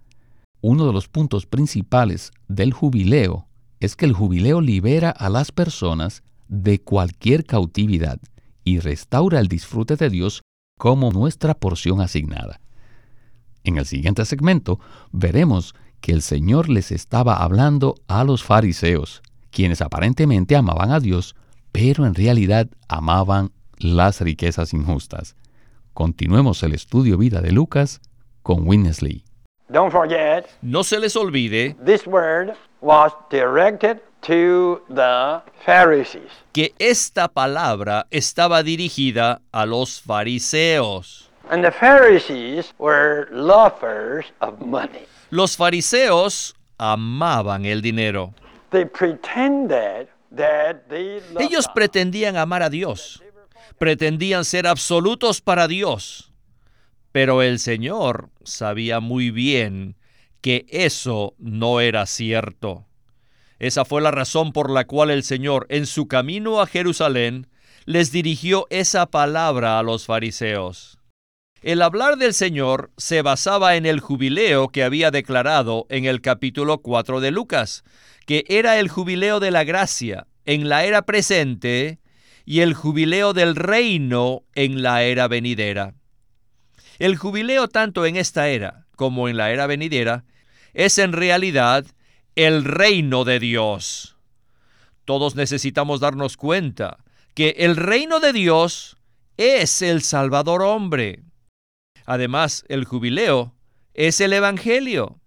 Uno 0.61 0.87
de 0.87 0.93
los 0.93 1.07
puntos 1.07 1.45
principales 1.45 2.31
del 2.47 2.73
jubileo 2.73 3.47
es 3.79 3.95
que 3.95 4.05
el 4.05 4.13
jubileo 4.13 4.61
libera 4.61 5.11
a 5.11 5.29
las 5.29 5.51
personas 5.51 6.23
de 6.47 6.79
cualquier 6.79 7.45
cautividad 7.45 8.19
y 8.63 8.79
restaura 8.79 9.39
el 9.39 9.47
disfrute 9.47 9.95
de 9.95 10.09
Dios 10.09 10.41
como 10.77 11.11
nuestra 11.11 11.53
porción 11.53 12.01
asignada. 12.01 12.59
En 13.63 13.77
el 13.77 13.85
siguiente 13.85 14.23
segmento 14.25 14.79
veremos 15.11 15.75
que 16.01 16.11
el 16.11 16.21
Señor 16.21 16.69
les 16.69 16.91
estaba 16.91 17.37
hablando 17.37 17.95
a 18.07 18.23
los 18.23 18.43
fariseos, 18.43 19.21
quienes 19.51 19.81
aparentemente 19.81 20.55
amaban 20.55 20.91
a 20.91 20.99
Dios, 20.99 21.35
pero 21.71 22.05
en 22.05 22.15
realidad 22.15 22.69
amaban 22.87 23.51
las 23.79 24.21
riquezas 24.21 24.73
injustas. 24.73 25.35
Continuemos 25.93 26.61
el 26.63 26.73
estudio 26.73 27.17
vida 27.17 27.41
de 27.41 27.51
Lucas 27.51 28.01
con 28.43 28.67
Winnesley. 28.67 29.23
no 30.61 30.83
se 30.83 30.99
les 30.99 31.15
olvide 31.15 31.75
this 31.83 32.05
word 32.07 32.53
was 32.81 33.11
directed 33.29 33.99
que 36.53 36.73
esta 36.79 37.27
palabra 37.29 38.07
estaba 38.11 38.61
dirigida 38.63 39.41
a 39.51 39.65
los 39.65 40.01
fariseos. 40.01 41.29
Los 45.29 45.57
fariseos 45.57 46.55
amaban 46.77 47.65
el 47.65 47.81
dinero. 47.81 48.33
Ellos 51.39 51.67
pretendían 51.73 52.35
amar 52.35 52.63
a 52.63 52.69
Dios. 52.69 53.23
Pretendían 53.77 54.43
ser 54.43 54.67
absolutos 54.67 55.39
para 55.39 55.67
Dios. 55.67 56.33
Pero 57.13 57.41
el 57.41 57.59
Señor 57.59 58.29
sabía 58.43 58.99
muy 58.99 59.31
bien 59.31 59.95
que 60.41 60.65
eso 60.69 61.33
no 61.37 61.79
era 61.79 62.05
cierto. 62.05 62.86
Esa 63.59 63.85
fue 63.85 64.01
la 64.01 64.11
razón 64.11 64.53
por 64.53 64.69
la 64.69 64.85
cual 64.85 65.09
el 65.09 65.23
Señor, 65.23 65.65
en 65.69 65.85
su 65.85 66.07
camino 66.07 66.61
a 66.61 66.67
Jerusalén, 66.67 67.47
les 67.85 68.11
dirigió 68.11 68.67
esa 68.69 69.05
palabra 69.07 69.79
a 69.79 69.83
los 69.83 70.05
fariseos. 70.05 70.99
El 71.61 71.81
hablar 71.81 72.17
del 72.17 72.33
Señor 72.33 72.91
se 72.97 73.21
basaba 73.23 73.75
en 73.75 73.85
el 73.85 73.99
jubileo 73.99 74.69
que 74.69 74.83
había 74.83 75.09
declarado 75.09 75.87
en 75.89 76.05
el 76.05 76.21
capítulo 76.21 76.79
4 76.79 77.19
de 77.19 77.31
Lucas, 77.31 77.83
que 78.25 78.43
era 78.47 78.77
el 78.77 78.89
jubileo 78.89 79.39
de 79.39 79.51
la 79.51 79.63
gracia 79.63 80.27
en 80.45 80.69
la 80.69 80.85
era 80.85 81.01
presente 81.03 81.99
y 82.45 82.61
el 82.61 82.73
jubileo 82.73 83.33
del 83.33 83.55
reino 83.55 84.43
en 84.53 84.81
la 84.81 85.03
era 85.03 85.27
venidera. 85.27 85.95
El 86.99 87.15
jubileo 87.15 87.67
tanto 87.67 88.05
en 88.05 88.15
esta 88.15 88.49
era 88.49 88.85
como 88.95 89.27
en 89.27 89.37
la 89.37 89.51
era 89.51 89.67
venidera 89.67 90.25
es 90.73 90.97
en 90.97 91.13
realidad 91.13 91.85
el 92.37 92.65
reino 92.65 93.25
de 93.25 93.39
Dios. 93.39 94.15
Todos 95.05 95.35
necesitamos 95.35 95.99
darnos 95.99 96.37
cuenta 96.37 97.03
que 97.33 97.55
el 97.57 97.75
reino 97.75 98.19
de 98.19 98.31
Dios 98.31 98.97
es 99.37 99.81
el 99.81 100.03
Salvador 100.03 100.61
hombre. 100.61 101.23
Además, 102.05 102.63
el 102.69 102.85
jubileo 102.85 103.55
es 103.95 104.21
el 104.21 104.33
Evangelio. 104.33 105.19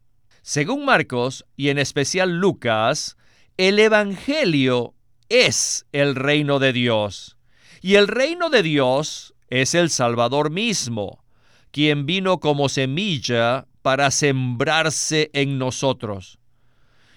Según 0.43 0.85
Marcos 0.85 1.45
y 1.57 1.71
en 1.71 1.79
especial 1.79 2.39
Lucas, 2.39 3.17
el 3.57 3.81
Evangelio 3.81 4.95
es 5.29 5.87
el 5.91 6.15
reino 6.15 6.61
de 6.61 6.73
Dios. 6.73 7.37
Y 7.81 7.97
el 7.97 8.07
reino 8.07 8.51
de 8.51 8.63
Dios 8.63 9.35
es 9.49 9.75
el 9.75 9.91
Salvador 9.91 10.51
mismo, 10.51 11.25
quien 11.73 12.07
vino 12.07 12.39
como 12.39 12.69
semilla 12.69 13.67
para 13.83 14.13
sembrarse 14.13 15.31
en 15.33 15.59
nosotros. 15.59 16.40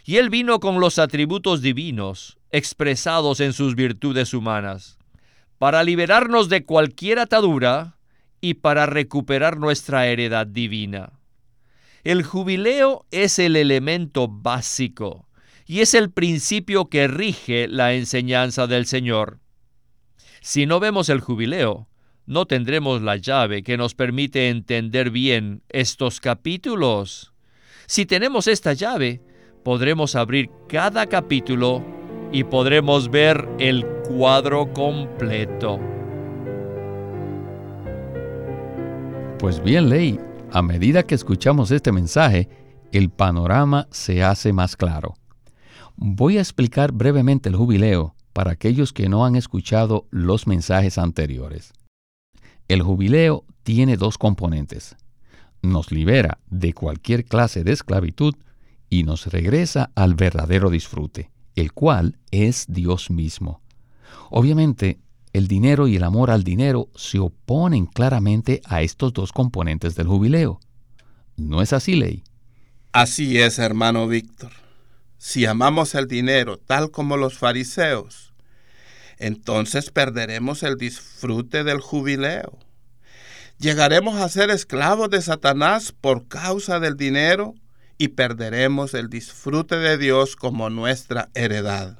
Y 0.04 0.18
Él 0.18 0.30
vino 0.30 0.60
con 0.60 0.80
los 0.80 1.00
atributos 1.00 1.62
divinos 1.62 2.38
expresados 2.52 3.40
en 3.40 3.54
sus 3.54 3.76
virtudes 3.76 4.34
humanas, 4.34 5.00
para 5.58 5.84
liberarnos 5.84 6.50
de 6.50 6.66
cualquier 6.66 7.20
atadura 7.20 7.98
y 8.42 8.56
para 8.56 8.86
recuperar 8.86 9.58
nuestra 9.58 10.08
heredad 10.08 10.46
divina. 10.46 11.14
El 12.04 12.24
jubileo 12.24 13.06
es 13.12 13.40
el 13.40 13.56
elemento 13.56 14.28
básico 14.28 15.30
y 15.66 15.80
es 15.80 15.94
el 15.94 16.12
principio 16.12 16.90
que 16.90 17.08
rige 17.08 17.68
la 17.70 17.94
enseñanza 17.94 18.68
del 18.68 18.86
Señor. 18.86 19.40
Si 20.42 20.66
no 20.66 20.82
vemos 20.82 21.08
el 21.08 21.22
jubileo, 21.22 21.88
no 22.26 22.46
tendremos 22.46 23.02
la 23.02 23.16
llave 23.16 23.64
que 23.64 23.78
nos 23.78 23.96
permite 23.96 24.50
entender 24.50 25.10
bien 25.10 25.64
estos 25.70 26.20
capítulos. 26.20 27.34
Si 27.86 28.06
tenemos 28.06 28.48
esta 28.48 28.74
llave, 28.74 29.22
podremos 29.64 30.16
abrir 30.16 30.50
cada 30.68 31.08
capítulo 31.08 31.84
y 32.32 32.44
podremos 32.44 33.10
ver 33.10 33.48
el 33.60 33.86
cuadro 34.08 34.74
completo. 34.74 35.80
Pues 39.40 39.62
bien, 39.64 39.90
Ley, 39.90 40.20
a 40.52 40.62
medida 40.62 41.04
que 41.04 41.16
escuchamos 41.16 41.72
este 41.72 41.92
mensaje, 41.92 42.50
el 42.92 43.10
panorama 43.10 43.88
se 43.92 44.24
hace 44.24 44.54
más 44.54 44.76
claro. 44.76 45.16
Voy 45.96 46.38
a 46.38 46.42
explicar 46.42 46.92
brevemente 46.92 47.50
el 47.50 47.56
jubileo 47.56 48.16
para 48.34 48.52
aquellos 48.52 48.94
que 48.94 49.10
no 49.10 49.26
han 49.26 49.36
escuchado 49.36 50.08
los 50.10 50.48
mensajes 50.48 50.98
anteriores. 50.98 51.74
El 52.68 52.82
jubileo 52.82 53.46
tiene 53.64 53.98
dos 53.98 54.18
componentes. 54.18 54.96
Nos 55.62 55.92
libera 55.92 56.40
de 56.50 56.74
cualquier 56.74 57.26
clase 57.26 57.64
de 57.64 57.74
esclavitud 57.74 58.36
y 58.94 59.02
nos 59.02 59.26
regresa 59.26 59.90
al 59.96 60.14
verdadero 60.14 60.70
disfrute, 60.70 61.32
el 61.56 61.74
cual 61.74 62.20
es 62.30 62.66
Dios 62.68 63.10
mismo. 63.10 63.60
Obviamente, 64.30 65.00
el 65.34 65.48
dinero 65.48 65.88
y 65.88 65.96
el 65.96 66.04
amor 66.04 66.30
al 66.30 66.44
dinero 66.44 66.90
se 66.94 67.18
oponen 67.18 67.88
claramente 67.88 68.62
a 68.66 68.84
estos 68.84 69.12
dos 69.12 69.32
componentes 69.32 69.96
del 69.96 70.06
jubileo. 70.06 70.60
¿No 71.38 71.64
es 71.64 71.74
así, 71.74 71.96
Ley? 71.96 72.24
Así 72.92 73.40
es, 73.40 73.58
hermano 73.58 74.08
Víctor. 74.08 74.52
Si 75.18 75.48
amamos 75.48 75.96
el 75.96 76.08
dinero 76.08 76.60
tal 76.60 76.92
como 76.92 77.18
los 77.18 77.40
fariseos, 77.40 78.32
entonces 79.18 79.90
perderemos 79.90 80.62
el 80.62 80.78
disfrute 80.78 81.64
del 81.64 81.82
jubileo. 81.82 82.60
Llegaremos 83.58 84.18
a 84.22 84.30
ser 84.30 84.52
esclavos 84.52 85.10
de 85.10 85.24
Satanás 85.24 85.96
por 86.00 86.28
causa 86.28 86.80
del 86.80 86.96
dinero 86.96 87.56
y 88.04 88.10
perderemos 88.10 88.94
el 88.94 89.10
disfrute 89.10 89.78
de 89.78 89.98
Dios 89.98 90.36
como 90.36 90.70
nuestra 90.70 91.30
heredad. 91.34 91.98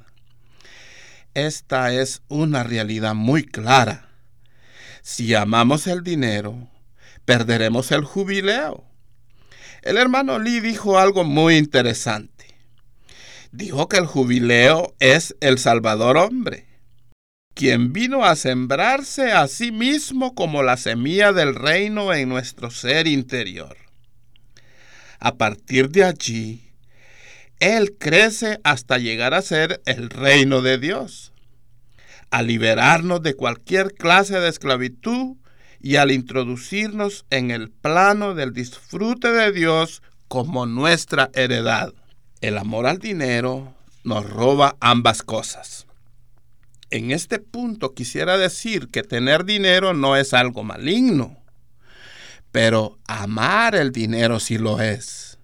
Esta 1.34 1.92
es 1.92 2.22
una 2.28 2.62
realidad 2.62 3.14
muy 3.14 3.44
clara. 3.44 4.08
Si 5.02 5.34
amamos 5.34 5.86
el 5.86 6.02
dinero, 6.02 6.68
perderemos 7.24 7.90
el 7.92 8.04
jubileo. 8.04 8.84
El 9.82 9.96
hermano 9.96 10.38
Lee 10.38 10.60
dijo 10.60 10.98
algo 10.98 11.24
muy 11.24 11.56
interesante 11.56 12.34
dijo 13.54 13.88
que 13.88 13.98
el 13.98 14.06
jubileo 14.06 14.94
es 14.98 15.36
el 15.40 15.58
Salvador 15.58 16.16
hombre, 16.16 16.66
quien 17.54 17.92
vino 17.92 18.24
a 18.24 18.34
sembrarse 18.34 19.30
a 19.30 19.46
sí 19.46 19.70
mismo 19.70 20.34
como 20.34 20.62
la 20.64 20.76
semilla 20.76 21.32
del 21.32 21.54
reino 21.54 22.12
en 22.12 22.28
nuestro 22.28 22.70
ser 22.70 23.06
interior. 23.06 23.83
A 25.24 25.38
partir 25.38 25.88
de 25.88 26.04
allí, 26.04 26.70
Él 27.58 27.96
crece 27.98 28.60
hasta 28.62 28.98
llegar 28.98 29.32
a 29.32 29.40
ser 29.40 29.80
el 29.86 30.10
reino 30.10 30.60
de 30.60 30.76
Dios, 30.76 31.32
a 32.30 32.42
liberarnos 32.42 33.22
de 33.22 33.32
cualquier 33.32 33.94
clase 33.94 34.38
de 34.38 34.50
esclavitud 34.50 35.38
y 35.80 35.96
al 35.96 36.10
introducirnos 36.10 37.24
en 37.30 37.50
el 37.50 37.70
plano 37.70 38.34
del 38.34 38.52
disfrute 38.52 39.32
de 39.32 39.50
Dios 39.50 40.02
como 40.28 40.66
nuestra 40.66 41.30
heredad. 41.32 41.94
El 42.42 42.58
amor 42.58 42.86
al 42.86 42.98
dinero 42.98 43.74
nos 44.04 44.28
roba 44.28 44.76
ambas 44.80 45.22
cosas. 45.22 45.86
En 46.90 47.12
este 47.12 47.38
punto 47.38 47.94
quisiera 47.94 48.36
decir 48.36 48.88
que 48.88 49.02
tener 49.02 49.46
dinero 49.46 49.94
no 49.94 50.16
es 50.16 50.34
algo 50.34 50.64
maligno, 50.64 51.42
pero 52.54 53.00
amar 53.08 53.74
el 53.74 53.90
dinero 53.90 54.38
sí 54.38 54.56
lo 54.56 54.80
es. 54.80 55.38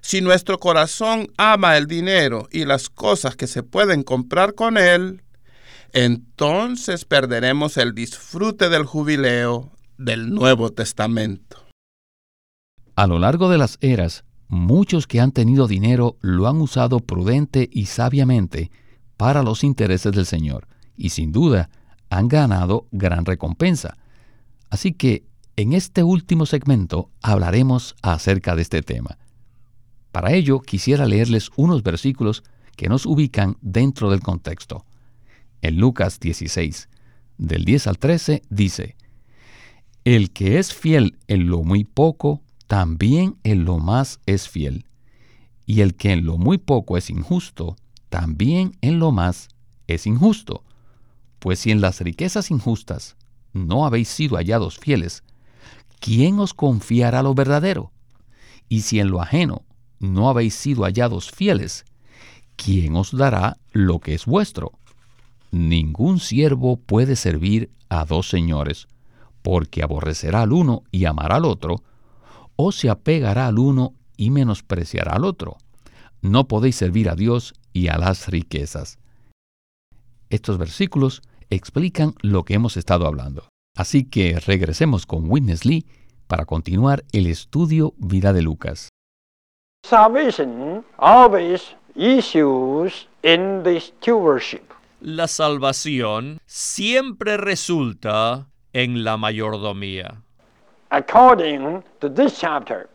Si 0.00 0.20
nuestro 0.20 0.58
corazón 0.58 1.28
ama 1.36 1.76
el 1.76 1.86
dinero 1.86 2.48
y 2.50 2.64
las 2.64 2.90
cosas 2.90 3.36
que 3.36 3.46
se 3.46 3.62
pueden 3.62 4.02
comprar 4.02 4.54
con 4.54 4.76
él, 4.76 5.22
entonces 5.92 7.04
perderemos 7.04 7.76
el 7.76 7.94
disfrute 7.94 8.68
del 8.68 8.84
jubileo 8.84 9.70
del 9.96 10.30
Nuevo 10.30 10.70
Testamento. 10.70 11.64
A 12.96 13.06
lo 13.06 13.20
largo 13.20 13.48
de 13.48 13.58
las 13.58 13.78
eras, 13.80 14.24
Muchos 14.48 15.06
que 15.06 15.20
han 15.20 15.32
tenido 15.32 15.66
dinero 15.66 16.16
lo 16.20 16.46
han 16.46 16.60
usado 16.60 17.00
prudente 17.00 17.68
y 17.72 17.86
sabiamente 17.86 18.70
para 19.16 19.42
los 19.42 19.64
intereses 19.64 20.12
del 20.12 20.26
Señor 20.26 20.68
y 20.96 21.10
sin 21.10 21.32
duda 21.32 21.70
han 22.10 22.28
ganado 22.28 22.86
gran 22.92 23.24
recompensa. 23.24 23.96
Así 24.70 24.92
que 24.92 25.24
en 25.56 25.72
este 25.72 26.02
último 26.02 26.46
segmento 26.46 27.10
hablaremos 27.22 27.94
acerca 28.02 28.56
de 28.56 28.62
este 28.62 28.82
tema. 28.82 29.18
Para 30.10 30.32
ello 30.32 30.60
quisiera 30.60 31.06
leerles 31.06 31.50
unos 31.56 31.82
versículos 31.82 32.42
que 32.76 32.88
nos 32.88 33.06
ubican 33.06 33.56
dentro 33.60 34.10
del 34.10 34.20
contexto. 34.20 34.84
En 35.62 35.78
Lucas 35.78 36.18
16, 36.20 36.88
del 37.38 37.64
10 37.64 37.86
al 37.86 37.98
13, 37.98 38.42
dice, 38.50 38.96
El 40.04 40.30
que 40.32 40.58
es 40.58 40.74
fiel 40.74 41.18
en 41.28 41.46
lo 41.48 41.62
muy 41.62 41.84
poco, 41.84 42.42
también 42.66 43.36
en 43.44 43.64
lo 43.64 43.78
más 43.78 44.20
es 44.26 44.48
fiel. 44.48 44.86
Y 45.66 45.80
el 45.80 45.94
que 45.94 46.12
en 46.12 46.26
lo 46.26 46.36
muy 46.36 46.58
poco 46.58 46.96
es 46.96 47.10
injusto, 47.10 47.76
también 48.08 48.76
en 48.80 48.98
lo 48.98 49.12
más 49.12 49.48
es 49.86 50.06
injusto. 50.06 50.64
Pues 51.38 51.60
si 51.60 51.70
en 51.70 51.80
las 51.80 52.00
riquezas 52.00 52.50
injustas 52.50 53.16
no 53.52 53.86
habéis 53.86 54.08
sido 54.08 54.36
hallados 54.36 54.78
fieles, 54.78 55.22
¿quién 56.00 56.38
os 56.38 56.54
confiará 56.54 57.22
lo 57.22 57.34
verdadero? 57.34 57.92
Y 58.68 58.82
si 58.82 59.00
en 59.00 59.10
lo 59.10 59.20
ajeno 59.20 59.62
no 60.00 60.28
habéis 60.28 60.54
sido 60.54 60.84
hallados 60.84 61.30
fieles, 61.30 61.84
¿quién 62.56 62.96
os 62.96 63.16
dará 63.16 63.56
lo 63.72 64.00
que 64.00 64.14
es 64.14 64.26
vuestro? 64.26 64.72
Ningún 65.50 66.18
siervo 66.20 66.76
puede 66.76 67.16
servir 67.16 67.70
a 67.88 68.04
dos 68.04 68.28
señores, 68.28 68.88
porque 69.42 69.82
aborrecerá 69.82 70.42
al 70.42 70.52
uno 70.52 70.82
y 70.90 71.04
amará 71.04 71.36
al 71.36 71.44
otro, 71.44 71.82
o 72.56 72.72
se 72.72 72.90
apegará 72.90 73.46
al 73.46 73.58
uno 73.58 73.94
y 74.16 74.30
menospreciará 74.30 75.12
al 75.12 75.24
otro. 75.24 75.56
No 76.22 76.48
podéis 76.48 76.76
servir 76.76 77.08
a 77.08 77.14
Dios 77.14 77.54
y 77.72 77.88
a 77.88 77.98
las 77.98 78.28
riquezas. 78.28 78.98
Estos 80.30 80.58
versículos 80.58 81.22
explican 81.50 82.14
lo 82.22 82.44
que 82.44 82.54
hemos 82.54 82.76
estado 82.76 83.06
hablando. 83.06 83.48
Así 83.76 84.04
que 84.04 84.38
regresemos 84.40 85.06
con 85.06 85.30
Witness 85.30 85.64
Lee 85.64 85.86
para 86.26 86.44
continuar 86.44 87.04
el 87.12 87.26
estudio 87.26 87.94
Vida 87.98 88.32
de 88.32 88.42
Lucas. 88.42 88.88
La 95.00 95.28
salvación 95.28 96.40
siempre 96.46 97.36
resulta 97.36 98.48
en 98.72 99.04
la 99.04 99.16
mayordomía. 99.16 100.24
according 100.94 101.82
to 102.00 102.08
this 102.08 102.38
chapter, 102.38 102.88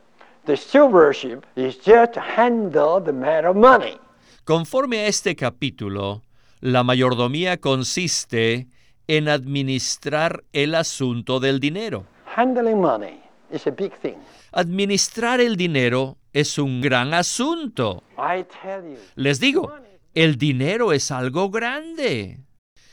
the 0.46 0.56
stewardship 0.56 1.46
is 1.56 1.76
just 1.76 2.14
to 2.14 2.22
handle 2.22 3.00
the 3.02 3.14
matter 3.14 3.50
of 3.50 3.56
money. 3.56 3.98
Conforme 4.46 5.00
a 5.00 5.08
este 5.08 5.36
capítulo, 5.36 6.24
la 6.62 6.84
mayordomía 6.84 7.58
consiste 7.60 8.68
en 9.10 9.28
administrar 9.28 10.44
el 10.54 10.76
asunto 10.76 11.40
del 11.40 11.60
dinero. 11.60 12.06
Handling 12.36 12.80
money 12.80 13.20
is 13.52 13.66
a 13.66 13.72
big 13.72 13.92
thing. 14.02 14.18
Administrar 14.52 15.42
el 15.42 15.56
dinero 15.58 16.18
es 16.32 16.60
un 16.60 16.80
gran 16.80 17.16
asunto. 17.16 18.04
I 18.20 18.46
tell 18.62 18.84
you, 18.84 18.98
Les 19.16 19.40
digo, 19.40 19.74
el 20.14 20.38
dinero 20.38 20.94
es 20.94 21.10
algo 21.10 21.50
grande. 21.50 22.38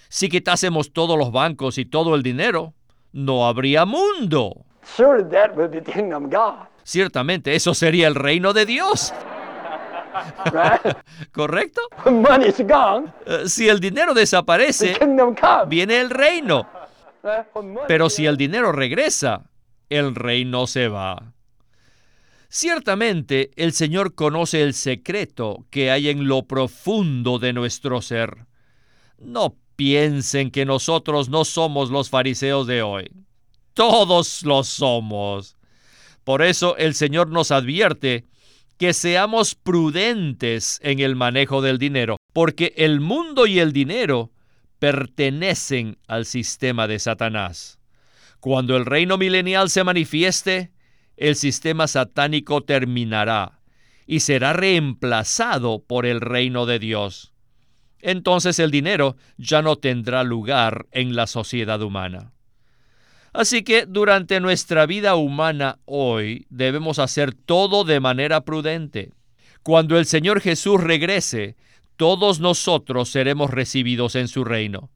Si 0.09 0.31
quitásemos 0.31 0.95
todos 0.95 1.19
los 1.19 1.33
bancos 1.33 1.77
y 1.77 1.85
todo 1.85 2.15
el 2.15 2.23
dinero, 2.23 2.73
no 3.13 3.47
habría 3.47 3.85
mundo. 3.85 4.65
surely 4.97 5.23
that 5.31 5.55
will 5.55 5.69
be 5.69 5.81
the 5.83 5.93
kingdom 5.93 6.25
of 6.25 6.31
God. 6.31 6.67
Ciertamente 6.83 7.55
eso 7.55 7.75
sería 7.75 8.07
el 8.09 8.15
reino 8.15 8.55
de 8.55 8.65
Dios, 8.65 9.13
Right? 10.47 10.97
¿correcto? 11.33 11.81
when 12.05 12.23
money 12.23 12.49
is 12.49 12.59
gone, 12.61 13.13
Eh, 13.27 13.49
Si 13.49 13.69
el 13.69 13.81
dinero 13.81 14.15
desaparece, 14.15 14.97
viene 15.69 16.01
el 16.01 16.11
reino. 16.11 16.69
Right? 17.23 17.47
Money 17.55 17.79
Pero 17.89 18.09
si 18.11 18.27
el 18.27 18.37
dinero 18.37 18.73
regresa, 18.73 19.51
el 19.89 20.15
reino 20.15 20.67
se 20.67 20.89
va. 20.89 21.33
Ciertamente 22.49 23.51
el 23.57 23.73
Señor 23.73 24.15
conoce 24.15 24.63
el 24.63 24.73
secreto 24.75 25.67
que 25.71 25.91
hay 25.91 26.09
en 26.09 26.29
lo 26.29 26.45
profundo 26.45 27.39
de 27.39 27.53
nuestro 27.53 28.01
ser. 28.01 28.47
No 29.19 29.57
piensen 29.77 30.51
que 30.51 30.65
nosotros 30.65 31.29
no 31.29 31.45
somos 31.45 31.91
los 31.91 32.09
fariseos 32.09 32.67
de 32.67 32.83
hoy. 32.83 33.11
Todos 33.75 34.43
lo 34.45 34.65
somos. 34.65 35.57
Por 36.25 36.43
eso 36.43 36.77
el 36.77 36.95
Señor 36.95 37.29
nos 37.31 37.51
advierte 37.51 38.25
que 38.79 38.93
seamos 38.93 39.55
prudentes 39.55 40.79
en 40.83 41.01
el 41.01 41.17
manejo 41.17 41.63
del 41.63 41.79
dinero, 41.79 42.17
porque 42.33 42.75
el 42.77 43.01
mundo 43.01 43.47
y 43.47 43.59
el 43.59 43.73
dinero 43.73 44.33
pertenecen 44.79 45.99
al 46.07 46.27
sistema 46.27 46.87
de 46.87 46.99
Satanás. 46.99 47.79
Cuando 48.41 48.77
el 48.77 48.85
reino 48.85 49.17
milenial 49.17 49.71
se 49.71 49.83
manifieste, 49.83 50.73
el 51.17 51.37
sistema 51.37 51.89
satánico 51.89 52.63
terminará 52.63 53.61
y 54.07 54.21
será 54.21 54.53
reemplazado 54.53 55.83
por 55.83 56.07
el 56.07 56.21
reino 56.21 56.67
de 56.67 56.79
Dios. 56.79 57.33
Entonces 58.01 58.59
el 58.59 58.71
dinero 58.71 59.17
ya 59.39 59.63
no 59.63 59.77
tendrá 59.77 60.23
lugar 60.23 60.87
en 60.93 61.17
la 61.17 61.27
sociedad 61.27 61.81
humana. 61.83 62.36
Así 63.37 63.65
que 63.65 63.85
durante 63.85 64.41
nuestra 64.41 64.87
vida 64.87 65.15
humana 65.15 65.79
hoy 65.85 66.47
debemos 66.49 66.99
hacer 66.99 67.35
todo 67.35 67.85
de 67.85 68.01
manera 68.01 68.47
prudente. 68.47 69.13
Cuando 69.63 69.99
el 69.99 70.07
Señor 70.07 70.41
Jesús 70.41 70.83
regrese, 70.83 71.55
todos 71.99 72.41
nosotros 72.41 73.11
seremos 73.11 73.51
recibidos 73.51 74.15
en 74.15 74.29
su 74.29 74.43
reino. 74.43 74.89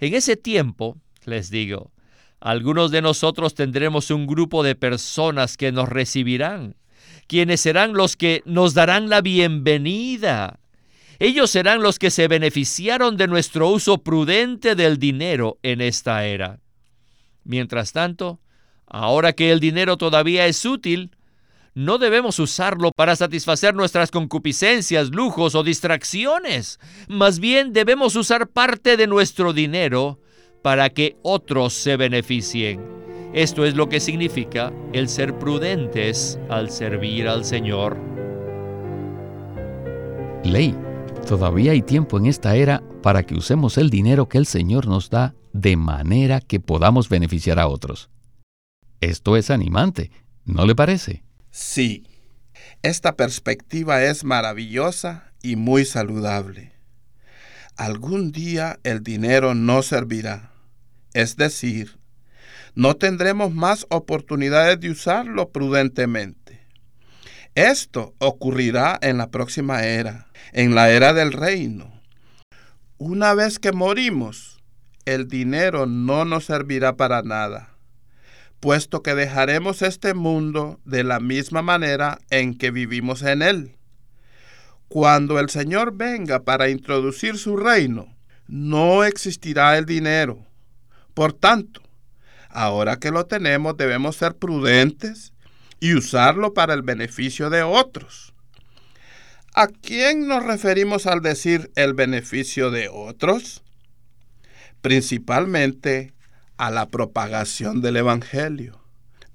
En 0.00 0.14
ese 0.14 0.38
tiempo, 0.38 0.96
les 1.26 1.50
digo, 1.50 1.92
algunos 2.40 2.90
de 2.92 3.02
nosotros 3.02 3.54
tendremos 3.54 4.10
un 4.10 4.26
grupo 4.26 4.62
de 4.62 4.74
personas 4.74 5.58
que 5.58 5.70
nos 5.70 5.90
recibirán, 5.90 6.76
quienes 7.26 7.60
serán 7.60 7.92
los 7.92 8.16
que 8.16 8.40
nos 8.46 8.72
darán 8.72 9.10
la 9.10 9.20
bienvenida. 9.20 10.60
Ellos 11.18 11.50
serán 11.50 11.82
los 11.82 11.98
que 11.98 12.10
se 12.10 12.26
beneficiaron 12.26 13.18
de 13.18 13.28
nuestro 13.28 13.68
uso 13.68 13.98
prudente 13.98 14.76
del 14.76 14.96
dinero 14.96 15.58
en 15.62 15.82
esta 15.82 16.24
era. 16.24 16.60
Mientras 17.46 17.92
tanto, 17.92 18.40
ahora 18.86 19.32
que 19.32 19.52
el 19.52 19.60
dinero 19.60 19.96
todavía 19.96 20.46
es 20.46 20.64
útil, 20.64 21.12
no 21.74 21.98
debemos 21.98 22.40
usarlo 22.40 22.90
para 22.90 23.14
satisfacer 23.14 23.74
nuestras 23.74 24.10
concupiscencias, 24.10 25.10
lujos 25.10 25.54
o 25.54 25.62
distracciones. 25.62 26.80
Más 27.06 27.38
bien 27.38 27.72
debemos 27.72 28.16
usar 28.16 28.48
parte 28.48 28.96
de 28.96 29.06
nuestro 29.06 29.52
dinero 29.52 30.18
para 30.62 30.90
que 30.90 31.16
otros 31.22 31.72
se 31.74 31.96
beneficien. 31.96 32.80
Esto 33.32 33.64
es 33.64 33.76
lo 33.76 33.88
que 33.88 34.00
significa 34.00 34.72
el 34.92 35.08
ser 35.08 35.38
prudentes 35.38 36.40
al 36.48 36.70
servir 36.70 37.28
al 37.28 37.44
Señor. 37.44 37.96
Ley, 40.42 40.74
todavía 41.26 41.72
hay 41.72 41.82
tiempo 41.82 42.18
en 42.18 42.26
esta 42.26 42.54
era 42.54 42.82
para 43.02 43.24
que 43.24 43.34
usemos 43.34 43.78
el 43.78 43.90
dinero 43.90 44.28
que 44.28 44.38
el 44.38 44.46
Señor 44.46 44.86
nos 44.86 45.10
da 45.10 45.34
de 45.52 45.76
manera 45.76 46.40
que 46.40 46.60
podamos 46.60 47.08
beneficiar 47.08 47.58
a 47.58 47.66
otros. 47.66 48.10
Esto 49.00 49.36
es 49.36 49.50
animante, 49.50 50.10
¿no 50.44 50.64
le 50.64 50.74
parece? 50.74 51.24
Sí, 51.50 52.06
esta 52.82 53.16
perspectiva 53.16 54.04
es 54.04 54.22
maravillosa 54.24 55.32
y 55.42 55.56
muy 55.56 55.84
saludable. 55.84 56.72
Algún 57.76 58.30
día 58.30 58.78
el 58.84 59.02
dinero 59.02 59.54
no 59.54 59.82
servirá, 59.82 60.52
es 61.12 61.36
decir, 61.36 61.98
no 62.74 62.94
tendremos 62.94 63.52
más 63.52 63.86
oportunidades 63.90 64.78
de 64.80 64.90
usarlo 64.90 65.50
prudentemente. 65.50 66.45
Esto 67.56 68.14
ocurrirá 68.18 68.98
en 69.00 69.16
la 69.16 69.30
próxima 69.30 69.82
era, 69.82 70.26
en 70.52 70.74
la 70.74 70.90
era 70.90 71.14
del 71.14 71.32
reino. 71.32 71.90
Una 72.98 73.32
vez 73.32 73.58
que 73.58 73.72
morimos, 73.72 74.58
el 75.06 75.26
dinero 75.26 75.86
no 75.86 76.26
nos 76.26 76.44
servirá 76.44 76.98
para 76.98 77.22
nada, 77.22 77.70
puesto 78.60 79.02
que 79.02 79.14
dejaremos 79.14 79.80
este 79.80 80.12
mundo 80.12 80.80
de 80.84 81.02
la 81.02 81.18
misma 81.18 81.62
manera 81.62 82.18
en 82.28 82.58
que 82.58 82.70
vivimos 82.70 83.22
en 83.22 83.40
él. 83.40 83.76
Cuando 84.88 85.40
el 85.40 85.48
Señor 85.48 85.96
venga 85.96 86.44
para 86.44 86.68
introducir 86.68 87.38
su 87.38 87.56
reino, 87.56 88.14
no 88.46 89.02
existirá 89.02 89.78
el 89.78 89.86
dinero. 89.86 90.44
Por 91.14 91.32
tanto, 91.32 91.80
ahora 92.50 92.98
que 92.98 93.10
lo 93.10 93.24
tenemos 93.24 93.78
debemos 93.78 94.16
ser 94.16 94.36
prudentes 94.36 95.32
y 95.80 95.94
usarlo 95.94 96.54
para 96.54 96.74
el 96.74 96.82
beneficio 96.82 97.50
de 97.50 97.62
otros. 97.62 98.32
¿A 99.54 99.68
quién 99.68 100.28
nos 100.28 100.44
referimos 100.44 101.06
al 101.06 101.22
decir 101.22 101.70
el 101.76 101.94
beneficio 101.94 102.70
de 102.70 102.88
otros? 102.88 103.62
principalmente 104.86 106.14
a 106.58 106.70
la 106.70 106.86
propagación 106.86 107.80
del 107.80 107.96
Evangelio, 107.96 108.80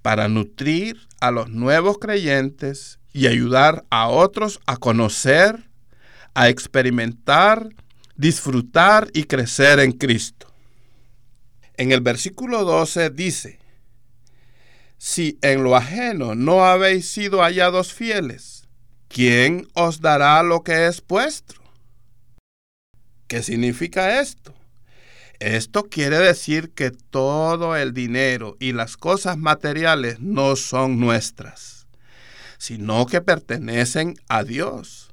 para 0.01 0.29
nutrir 0.29 1.09
a 1.19 1.29
los 1.29 1.49
nuevos 1.49 1.97
creyentes 1.99 2.99
y 3.11 3.27
ayudar 3.27 3.83
a 3.89 4.07
otros 4.07 4.61
a 4.65 4.77
conocer, 4.77 5.69
a 6.35 6.47
experimentar, 6.47 7.67
disfrutar 8.15 9.09
y 9.13 9.25
crecer 9.25 9.79
en 9.79 9.91
Cristo. 9.91 10.47
En 11.75 11.91
el 11.91 11.99
versículo 11.99 12.63
12 12.63 13.09
dice, 13.09 13.59
si 15.03 15.39
en 15.41 15.63
lo 15.63 15.75
ajeno 15.75 16.35
no 16.35 16.63
habéis 16.63 17.09
sido 17.09 17.41
hallados 17.41 17.91
fieles, 17.91 18.67
¿quién 19.07 19.67
os 19.73 19.99
dará 19.99 20.43
lo 20.43 20.61
que 20.61 20.85
es 20.85 21.03
vuestro? 21.07 21.59
¿Qué 23.25 23.41
significa 23.41 24.21
esto? 24.21 24.53
Esto 25.39 25.85
quiere 25.85 26.19
decir 26.19 26.69
que 26.75 26.91
todo 26.91 27.75
el 27.75 27.95
dinero 27.95 28.57
y 28.59 28.73
las 28.73 28.95
cosas 28.95 29.39
materiales 29.39 30.19
no 30.19 30.55
son 30.55 30.99
nuestras, 30.99 31.87
sino 32.59 33.07
que 33.07 33.21
pertenecen 33.21 34.13
a 34.29 34.43
Dios. 34.43 35.09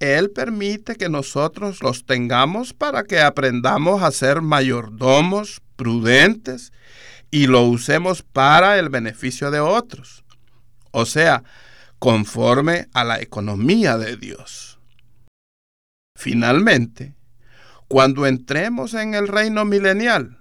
Él 0.00 0.30
permite 0.32 0.96
que 0.96 1.08
nosotros 1.08 1.84
los 1.84 2.04
tengamos 2.04 2.74
para 2.74 3.04
que 3.04 3.20
aprendamos 3.20 4.02
a 4.02 4.10
ser 4.10 4.40
mayordomos, 4.40 5.62
prudentes, 5.76 6.72
y 7.30 7.46
lo 7.46 7.62
usemos 7.62 8.22
para 8.22 8.78
el 8.78 8.88
beneficio 8.88 9.50
de 9.50 9.60
otros, 9.60 10.24
o 10.90 11.06
sea, 11.06 11.44
conforme 11.98 12.88
a 12.92 13.04
la 13.04 13.20
economía 13.20 13.98
de 13.98 14.16
Dios. 14.16 14.80
Finalmente, 16.16 17.14
cuando 17.88 18.26
entremos 18.26 18.94
en 18.94 19.14
el 19.14 19.28
reino 19.28 19.64
milenial, 19.64 20.38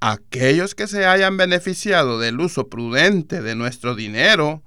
aquellos 0.00 0.74
que 0.74 0.86
se 0.86 1.06
hayan 1.06 1.36
beneficiado 1.36 2.18
del 2.18 2.40
uso 2.40 2.68
prudente 2.68 3.40
de 3.40 3.54
nuestro 3.54 3.94
dinero, 3.94 4.62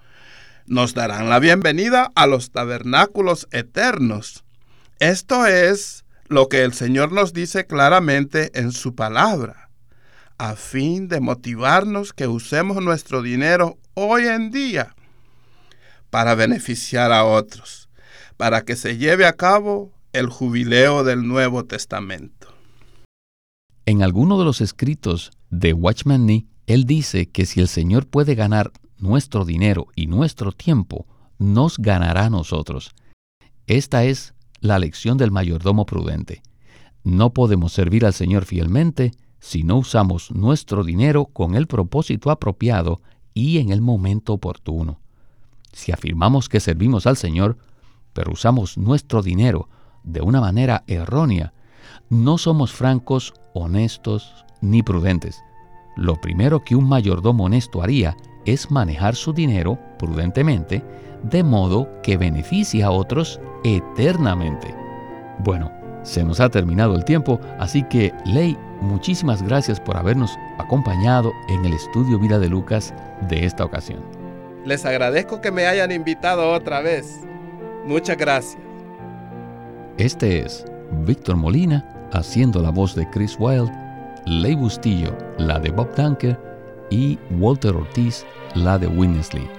nos 0.66 0.94
darán 0.94 1.30
la 1.30 1.40
bienvenida 1.40 2.12
a 2.16 2.28
los 2.28 2.52
tabernáculos 2.52 3.48
eternos. 3.52 4.44
Esto 5.00 5.46
es 5.46 6.06
lo 6.28 6.50
que 6.50 6.64
el 6.64 6.74
Señor 6.74 7.12
nos 7.12 7.34
dice 7.34 7.66
claramente 7.66 8.52
en 8.54 8.72
su 8.72 8.96
palabra, 8.96 9.67
a 10.38 10.56
fin 10.56 11.08
de 11.08 11.20
motivarnos 11.20 12.14
que 12.14 12.28
usemos 12.28 12.82
nuestro 12.84 13.22
dinero 13.22 13.78
hoy 13.96 14.28
en 14.28 14.52
día 14.52 14.96
para 16.10 16.36
beneficiar 16.36 17.12
a 17.12 17.26
otros, 17.26 17.90
para 18.38 18.62
que 18.62 18.76
se 18.76 18.98
lleve 18.98 19.26
a 19.26 19.34
cabo 19.34 19.92
el 20.14 20.28
jubileo 20.28 21.04
del 21.04 21.28
Nuevo 21.28 21.66
Testamento. 21.66 22.48
En 23.86 24.04
alguno 24.04 24.38
de 24.38 24.46
los 24.46 24.62
escritos 24.62 25.32
de 25.50 25.74
Watchman 25.74 26.26
Nee, 26.26 26.46
él 26.68 26.86
dice 26.86 27.28
que 27.28 27.46
si 27.46 27.60
el 27.60 27.68
Señor 27.68 28.08
puede 28.08 28.36
ganar 28.36 28.72
nuestro 28.98 29.46
dinero 29.46 29.88
y 29.96 30.08
nuestro 30.08 30.52
tiempo, 30.52 31.08
nos 31.40 31.78
ganará 31.78 32.26
a 32.26 32.30
nosotros. 32.30 32.92
Esta 33.68 34.04
es 34.04 34.34
la 34.60 34.80
lección 34.80 35.18
del 35.18 35.32
mayordomo 35.32 35.86
prudente. 35.86 36.42
No 37.04 37.32
podemos 37.32 37.74
servir 37.74 38.06
al 38.06 38.14
Señor 38.14 38.46
fielmente 38.46 39.12
si 39.40 39.64
no 39.64 39.78
usamos 39.78 40.32
nuestro 40.32 40.84
dinero 40.84 41.26
con 41.26 41.56
el 41.56 41.68
propósito 41.68 42.32
apropiado 42.32 43.02
y 43.34 43.60
en 43.60 43.72
el 43.72 43.82
momento 43.82 44.34
oportuno. 44.34 45.00
Si 45.72 45.92
afirmamos 45.92 46.50
que 46.50 46.60
servimos 46.60 47.06
al 47.06 47.18
Señor, 47.18 47.58
pero 48.14 48.32
usamos 48.32 48.78
nuestro 48.78 49.22
dinero 49.22 49.70
de 50.04 50.22
una 50.22 50.42
manera 50.42 50.84
errónea, 50.88 51.54
no 52.10 52.38
somos 52.38 52.72
francos, 52.72 53.34
honestos 53.54 54.46
ni 54.62 54.82
prudentes. 54.82 55.44
Lo 55.96 56.16
primero 56.20 56.64
que 56.64 56.76
un 56.76 56.88
mayordomo 56.88 57.46
honesto 57.46 57.82
haría 57.82 58.16
es 58.46 58.72
manejar 58.72 59.16
su 59.16 59.34
dinero 59.34 59.78
prudentemente, 60.00 60.84
de 61.24 61.44
modo 61.44 61.90
que 62.02 62.18
beneficie 62.18 62.84
a 62.84 62.92
otros 62.92 63.40
eternamente. 63.64 64.74
Bueno, 65.40 65.72
se 66.08 66.24
nos 66.24 66.40
ha 66.40 66.50
terminado 66.50 66.96
el 66.96 67.04
tiempo, 67.04 67.40
así 67.60 67.84
que 67.84 68.14
Ley, 68.26 68.58
muchísimas 68.80 69.44
gracias 69.44 69.78
por 69.78 69.98
habernos 69.98 70.32
acompañado 70.58 71.34
en 71.50 71.66
el 71.66 71.74
estudio 71.74 72.18
Vida 72.18 72.40
de 72.40 72.48
Lucas 72.48 72.94
de 73.28 73.46
esta 73.46 73.66
ocasión. 73.66 74.00
Les 74.64 74.86
agradezco 74.86 75.42
que 75.42 75.52
me 75.52 75.68
hayan 75.68 75.92
invitado 75.92 76.50
otra 76.52 76.82
vez. 76.82 77.20
Muchas 77.86 78.18
gracias. 78.18 78.58
Este 79.98 80.40
es 80.46 80.66
Víctor 81.06 81.36
Molina 81.36 81.86
haciendo 82.14 82.62
la 82.62 82.70
voz 82.70 82.96
de 82.96 83.10
Chris 83.10 83.36
Wilde, 83.38 83.72
Ley 84.26 84.56
Bustillo, 84.56 85.14
la 85.38 85.60
de 85.60 85.72
Bob 85.72 85.94
Dunker 85.96 86.40
y 86.90 87.20
Walter 87.32 87.76
Ortiz, 87.76 88.26
la 88.56 88.78
de 88.78 88.88
Winnesley. 88.88 89.50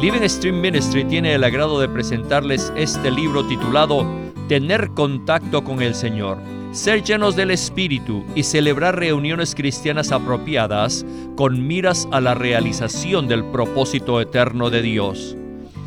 Living 0.00 0.28
Stream 0.28 0.60
Ministry 0.60 1.04
tiene 1.04 1.34
el 1.34 1.42
agrado 1.42 1.80
de 1.80 1.88
presentarles 1.88 2.72
este 2.76 3.10
libro 3.10 3.44
titulado 3.44 4.06
tener 4.46 4.90
contacto 4.90 5.64
con 5.64 5.82
el 5.82 5.92
Señor, 5.92 6.38
ser 6.70 7.02
llenos 7.02 7.34
del 7.34 7.50
Espíritu 7.50 8.24
y 8.36 8.44
celebrar 8.44 8.96
reuniones 8.96 9.56
cristianas 9.56 10.12
apropiadas 10.12 11.04
con 11.34 11.66
miras 11.66 12.06
a 12.12 12.20
la 12.20 12.34
realización 12.34 13.26
del 13.26 13.44
propósito 13.46 14.20
eterno 14.20 14.70
de 14.70 14.82
Dios. 14.82 15.36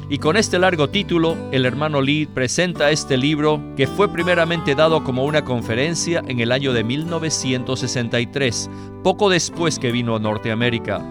Y 0.09 0.17
con 0.17 0.35
este 0.35 0.59
largo 0.59 0.89
título, 0.89 1.37
el 1.53 1.65
hermano 1.65 2.01
Lee 2.01 2.25
presenta 2.25 2.91
este 2.91 3.15
libro 3.15 3.61
que 3.77 3.87
fue 3.87 4.11
primeramente 4.11 4.75
dado 4.75 5.05
como 5.05 5.23
una 5.23 5.45
conferencia 5.45 6.21
en 6.27 6.41
el 6.41 6.51
año 6.51 6.73
de 6.73 6.83
1963, 6.83 8.69
poco 9.05 9.29
después 9.29 9.79
que 9.79 9.93
vino 9.93 10.17
a 10.17 10.19
Norteamérica. 10.19 11.01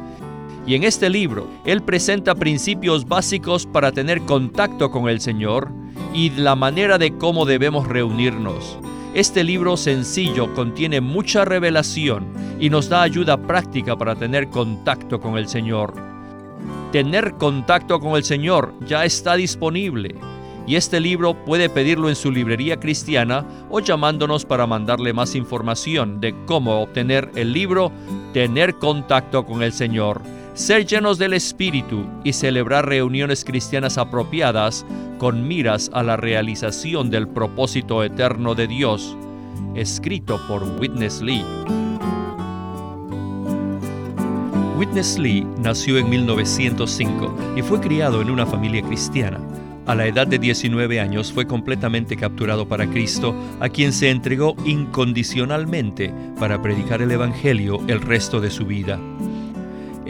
Y 0.67 0.75
en 0.75 0.85
este 0.85 1.11
libro, 1.11 1.47
él 1.65 1.83
presenta 1.83 2.35
principios 2.35 3.07
básicos 3.07 3.67
para 3.67 3.93
tener 3.93 4.21
contacto 4.23 4.91
con 4.91 5.09
el 5.09 5.21
Señor 5.21 5.71
y 6.13 6.31
la 6.31 6.55
manera 6.55 6.99
de 6.99 7.17
cómo 7.17 7.45
debemos 7.45 7.89
reunirnos. 7.89 8.79
Este 9.15 9.43
libro 9.43 9.77
sencillo 9.77 10.55
contiene 10.55 11.01
mucha 11.01 11.45
revelación 11.45 12.27
y 12.61 12.71
nos 12.71 12.89
da 12.89 13.03
ayuda 13.03 13.37
práctica 13.37 13.97
para 13.97 14.15
tener 14.15 14.49
contacto 14.49 15.21
con 15.21 15.37
el 15.37 15.49
Señor 15.49 16.11
tener 16.93 17.35
contacto 17.35 18.01
con 18.01 18.17
el 18.17 18.25
Señor 18.25 18.75
ya 18.85 19.05
está 19.05 19.37
disponible. 19.37 20.17
Y 20.67 20.77
este 20.77 21.01
libro 21.01 21.35
puede 21.45 21.69
pedirlo 21.69 22.09
en 22.09 22.17
su 22.17 22.31
librería 22.31 22.79
cristiana 22.79 23.47
o 23.71 23.81
llamándonos 23.81 24.45
para 24.45 24.67
mandarle 24.67 25.13
más 25.13 25.35
información 25.35 26.21
de 26.21 26.35
cómo 26.47 26.81
obtener 26.81 27.31
el 27.35 27.53
libro 27.53 27.91
Tener 28.33 28.77
contacto 28.77 29.45
con 29.45 29.65
el 29.65 29.73
Señor, 29.73 30.23
ser 30.61 30.85
llenos 30.85 31.17
del 31.17 31.33
Espíritu 31.33 32.05
y 32.23 32.35
celebrar 32.35 32.87
reuniones 32.87 33.47
cristianas 33.47 33.97
apropiadas 33.97 34.85
con 35.17 35.49
miras 35.49 35.91
a 35.95 36.03
la 36.03 36.19
realización 36.19 37.09
del 37.09 37.29
propósito 37.29 38.05
eterno 38.05 38.55
de 38.55 38.67
Dios, 38.67 39.17
escrito 39.75 40.39
por 40.47 40.63
Witness 40.79 41.23
Lee. 41.23 41.43
Witness 44.77 45.19
Lee 45.19 45.47
nació 45.63 45.97
en 45.97 46.11
1905 46.11 47.35
y 47.57 47.63
fue 47.63 47.81
criado 47.81 48.21
en 48.21 48.31
una 48.31 48.45
familia 48.45 48.83
cristiana. 48.83 49.41
A 49.87 49.95
la 49.95 50.07
edad 50.07 50.27
de 50.27 50.39
19 50.39 51.01
años 51.01 51.33
fue 51.33 51.47
completamente 51.47 52.17
capturado 52.17 52.69
para 52.69 52.87
Cristo, 52.87 53.35
a 53.61 53.71
quien 53.71 53.95
se 53.95 54.11
entregó 54.11 54.55
incondicionalmente 54.67 56.13
para 56.39 56.61
predicar 56.61 57.01
el 57.01 57.11
Evangelio 57.13 57.81
el 57.89 58.03
resto 58.03 58.43
de 58.43 58.51
su 58.51 58.67
vida. 58.67 59.01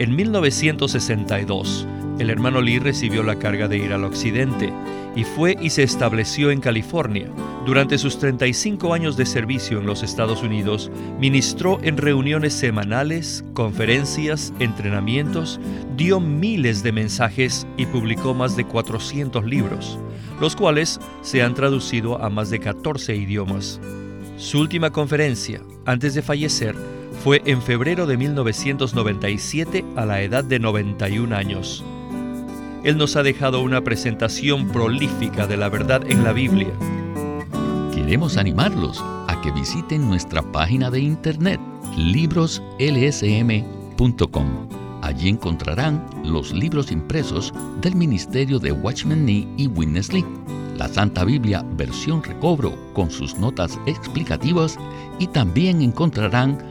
En 0.01 0.15
1962, 0.15 1.85
el 2.17 2.31
hermano 2.31 2.59
Lee 2.59 2.79
recibió 2.79 3.21
la 3.21 3.37
carga 3.37 3.67
de 3.67 3.77
ir 3.77 3.93
al 3.93 4.03
occidente 4.03 4.73
y 5.15 5.23
fue 5.23 5.55
y 5.61 5.69
se 5.69 5.83
estableció 5.83 6.49
en 6.49 6.59
California. 6.59 7.27
Durante 7.67 7.99
sus 7.99 8.17
35 8.17 8.95
años 8.95 9.15
de 9.15 9.27
servicio 9.27 9.77
en 9.77 9.85
los 9.85 10.01
Estados 10.01 10.41
Unidos, 10.41 10.89
ministró 11.19 11.77
en 11.83 11.97
reuniones 11.97 12.53
semanales, 12.53 13.45
conferencias, 13.53 14.55
entrenamientos, 14.57 15.59
dio 15.95 16.19
miles 16.19 16.81
de 16.81 16.93
mensajes 16.93 17.67
y 17.77 17.85
publicó 17.85 18.33
más 18.33 18.55
de 18.55 18.65
400 18.65 19.45
libros, 19.45 19.99
los 20.39 20.55
cuales 20.55 20.99
se 21.21 21.43
han 21.43 21.53
traducido 21.53 22.19
a 22.23 22.31
más 22.31 22.49
de 22.49 22.59
14 22.59 23.15
idiomas. 23.15 23.79
Su 24.37 24.61
última 24.61 24.89
conferencia, 24.89 25.61
antes 25.85 26.15
de 26.15 26.23
fallecer, 26.23 26.75
fue 27.23 27.41
en 27.45 27.61
febrero 27.61 28.07
de 28.07 28.17
1997 28.17 29.85
a 29.95 30.07
la 30.07 30.23
edad 30.23 30.43
de 30.43 30.59
91 30.59 31.35
años. 31.35 31.85
Él 32.83 32.97
nos 32.97 33.15
ha 33.15 33.21
dejado 33.21 33.61
una 33.61 33.81
presentación 33.81 34.69
prolífica 34.69 35.45
de 35.45 35.55
la 35.55 35.69
verdad 35.69 36.01
en 36.09 36.23
la 36.23 36.33
Biblia. 36.33 36.71
Queremos 37.93 38.37
animarlos 38.37 39.03
a 39.27 39.39
que 39.43 39.51
visiten 39.51 40.07
nuestra 40.07 40.41
página 40.41 40.89
de 40.89 41.01
internet 41.01 41.59
libroslsm.com. 41.95 44.67
Allí 45.03 45.29
encontrarán 45.29 46.03
los 46.23 46.51
libros 46.51 46.91
impresos 46.91 47.53
del 47.81 47.95
Ministerio 47.95 48.57
de 48.57 48.71
Watchman 48.71 49.25
Nee 49.25 49.47
y 49.57 49.67
Witness 49.67 50.11
Lee, 50.11 50.25
la 50.75 50.87
Santa 50.87 51.23
Biblia 51.23 51.63
versión 51.73 52.23
recobro 52.23 52.75
con 52.93 53.11
sus 53.11 53.37
notas 53.37 53.79
explicativas 53.85 54.79
y 55.19 55.27
también 55.27 55.83
encontrarán 55.83 56.70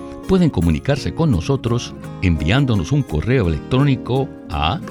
pueden 0.27 0.49
comunicarse 0.49 1.13
con 1.13 1.31
nosotros 1.31 1.93
enviándonos 2.21 2.91
un 2.91 3.03
correo 3.03 3.47
electrónico 3.47 4.27
a 4.49 4.81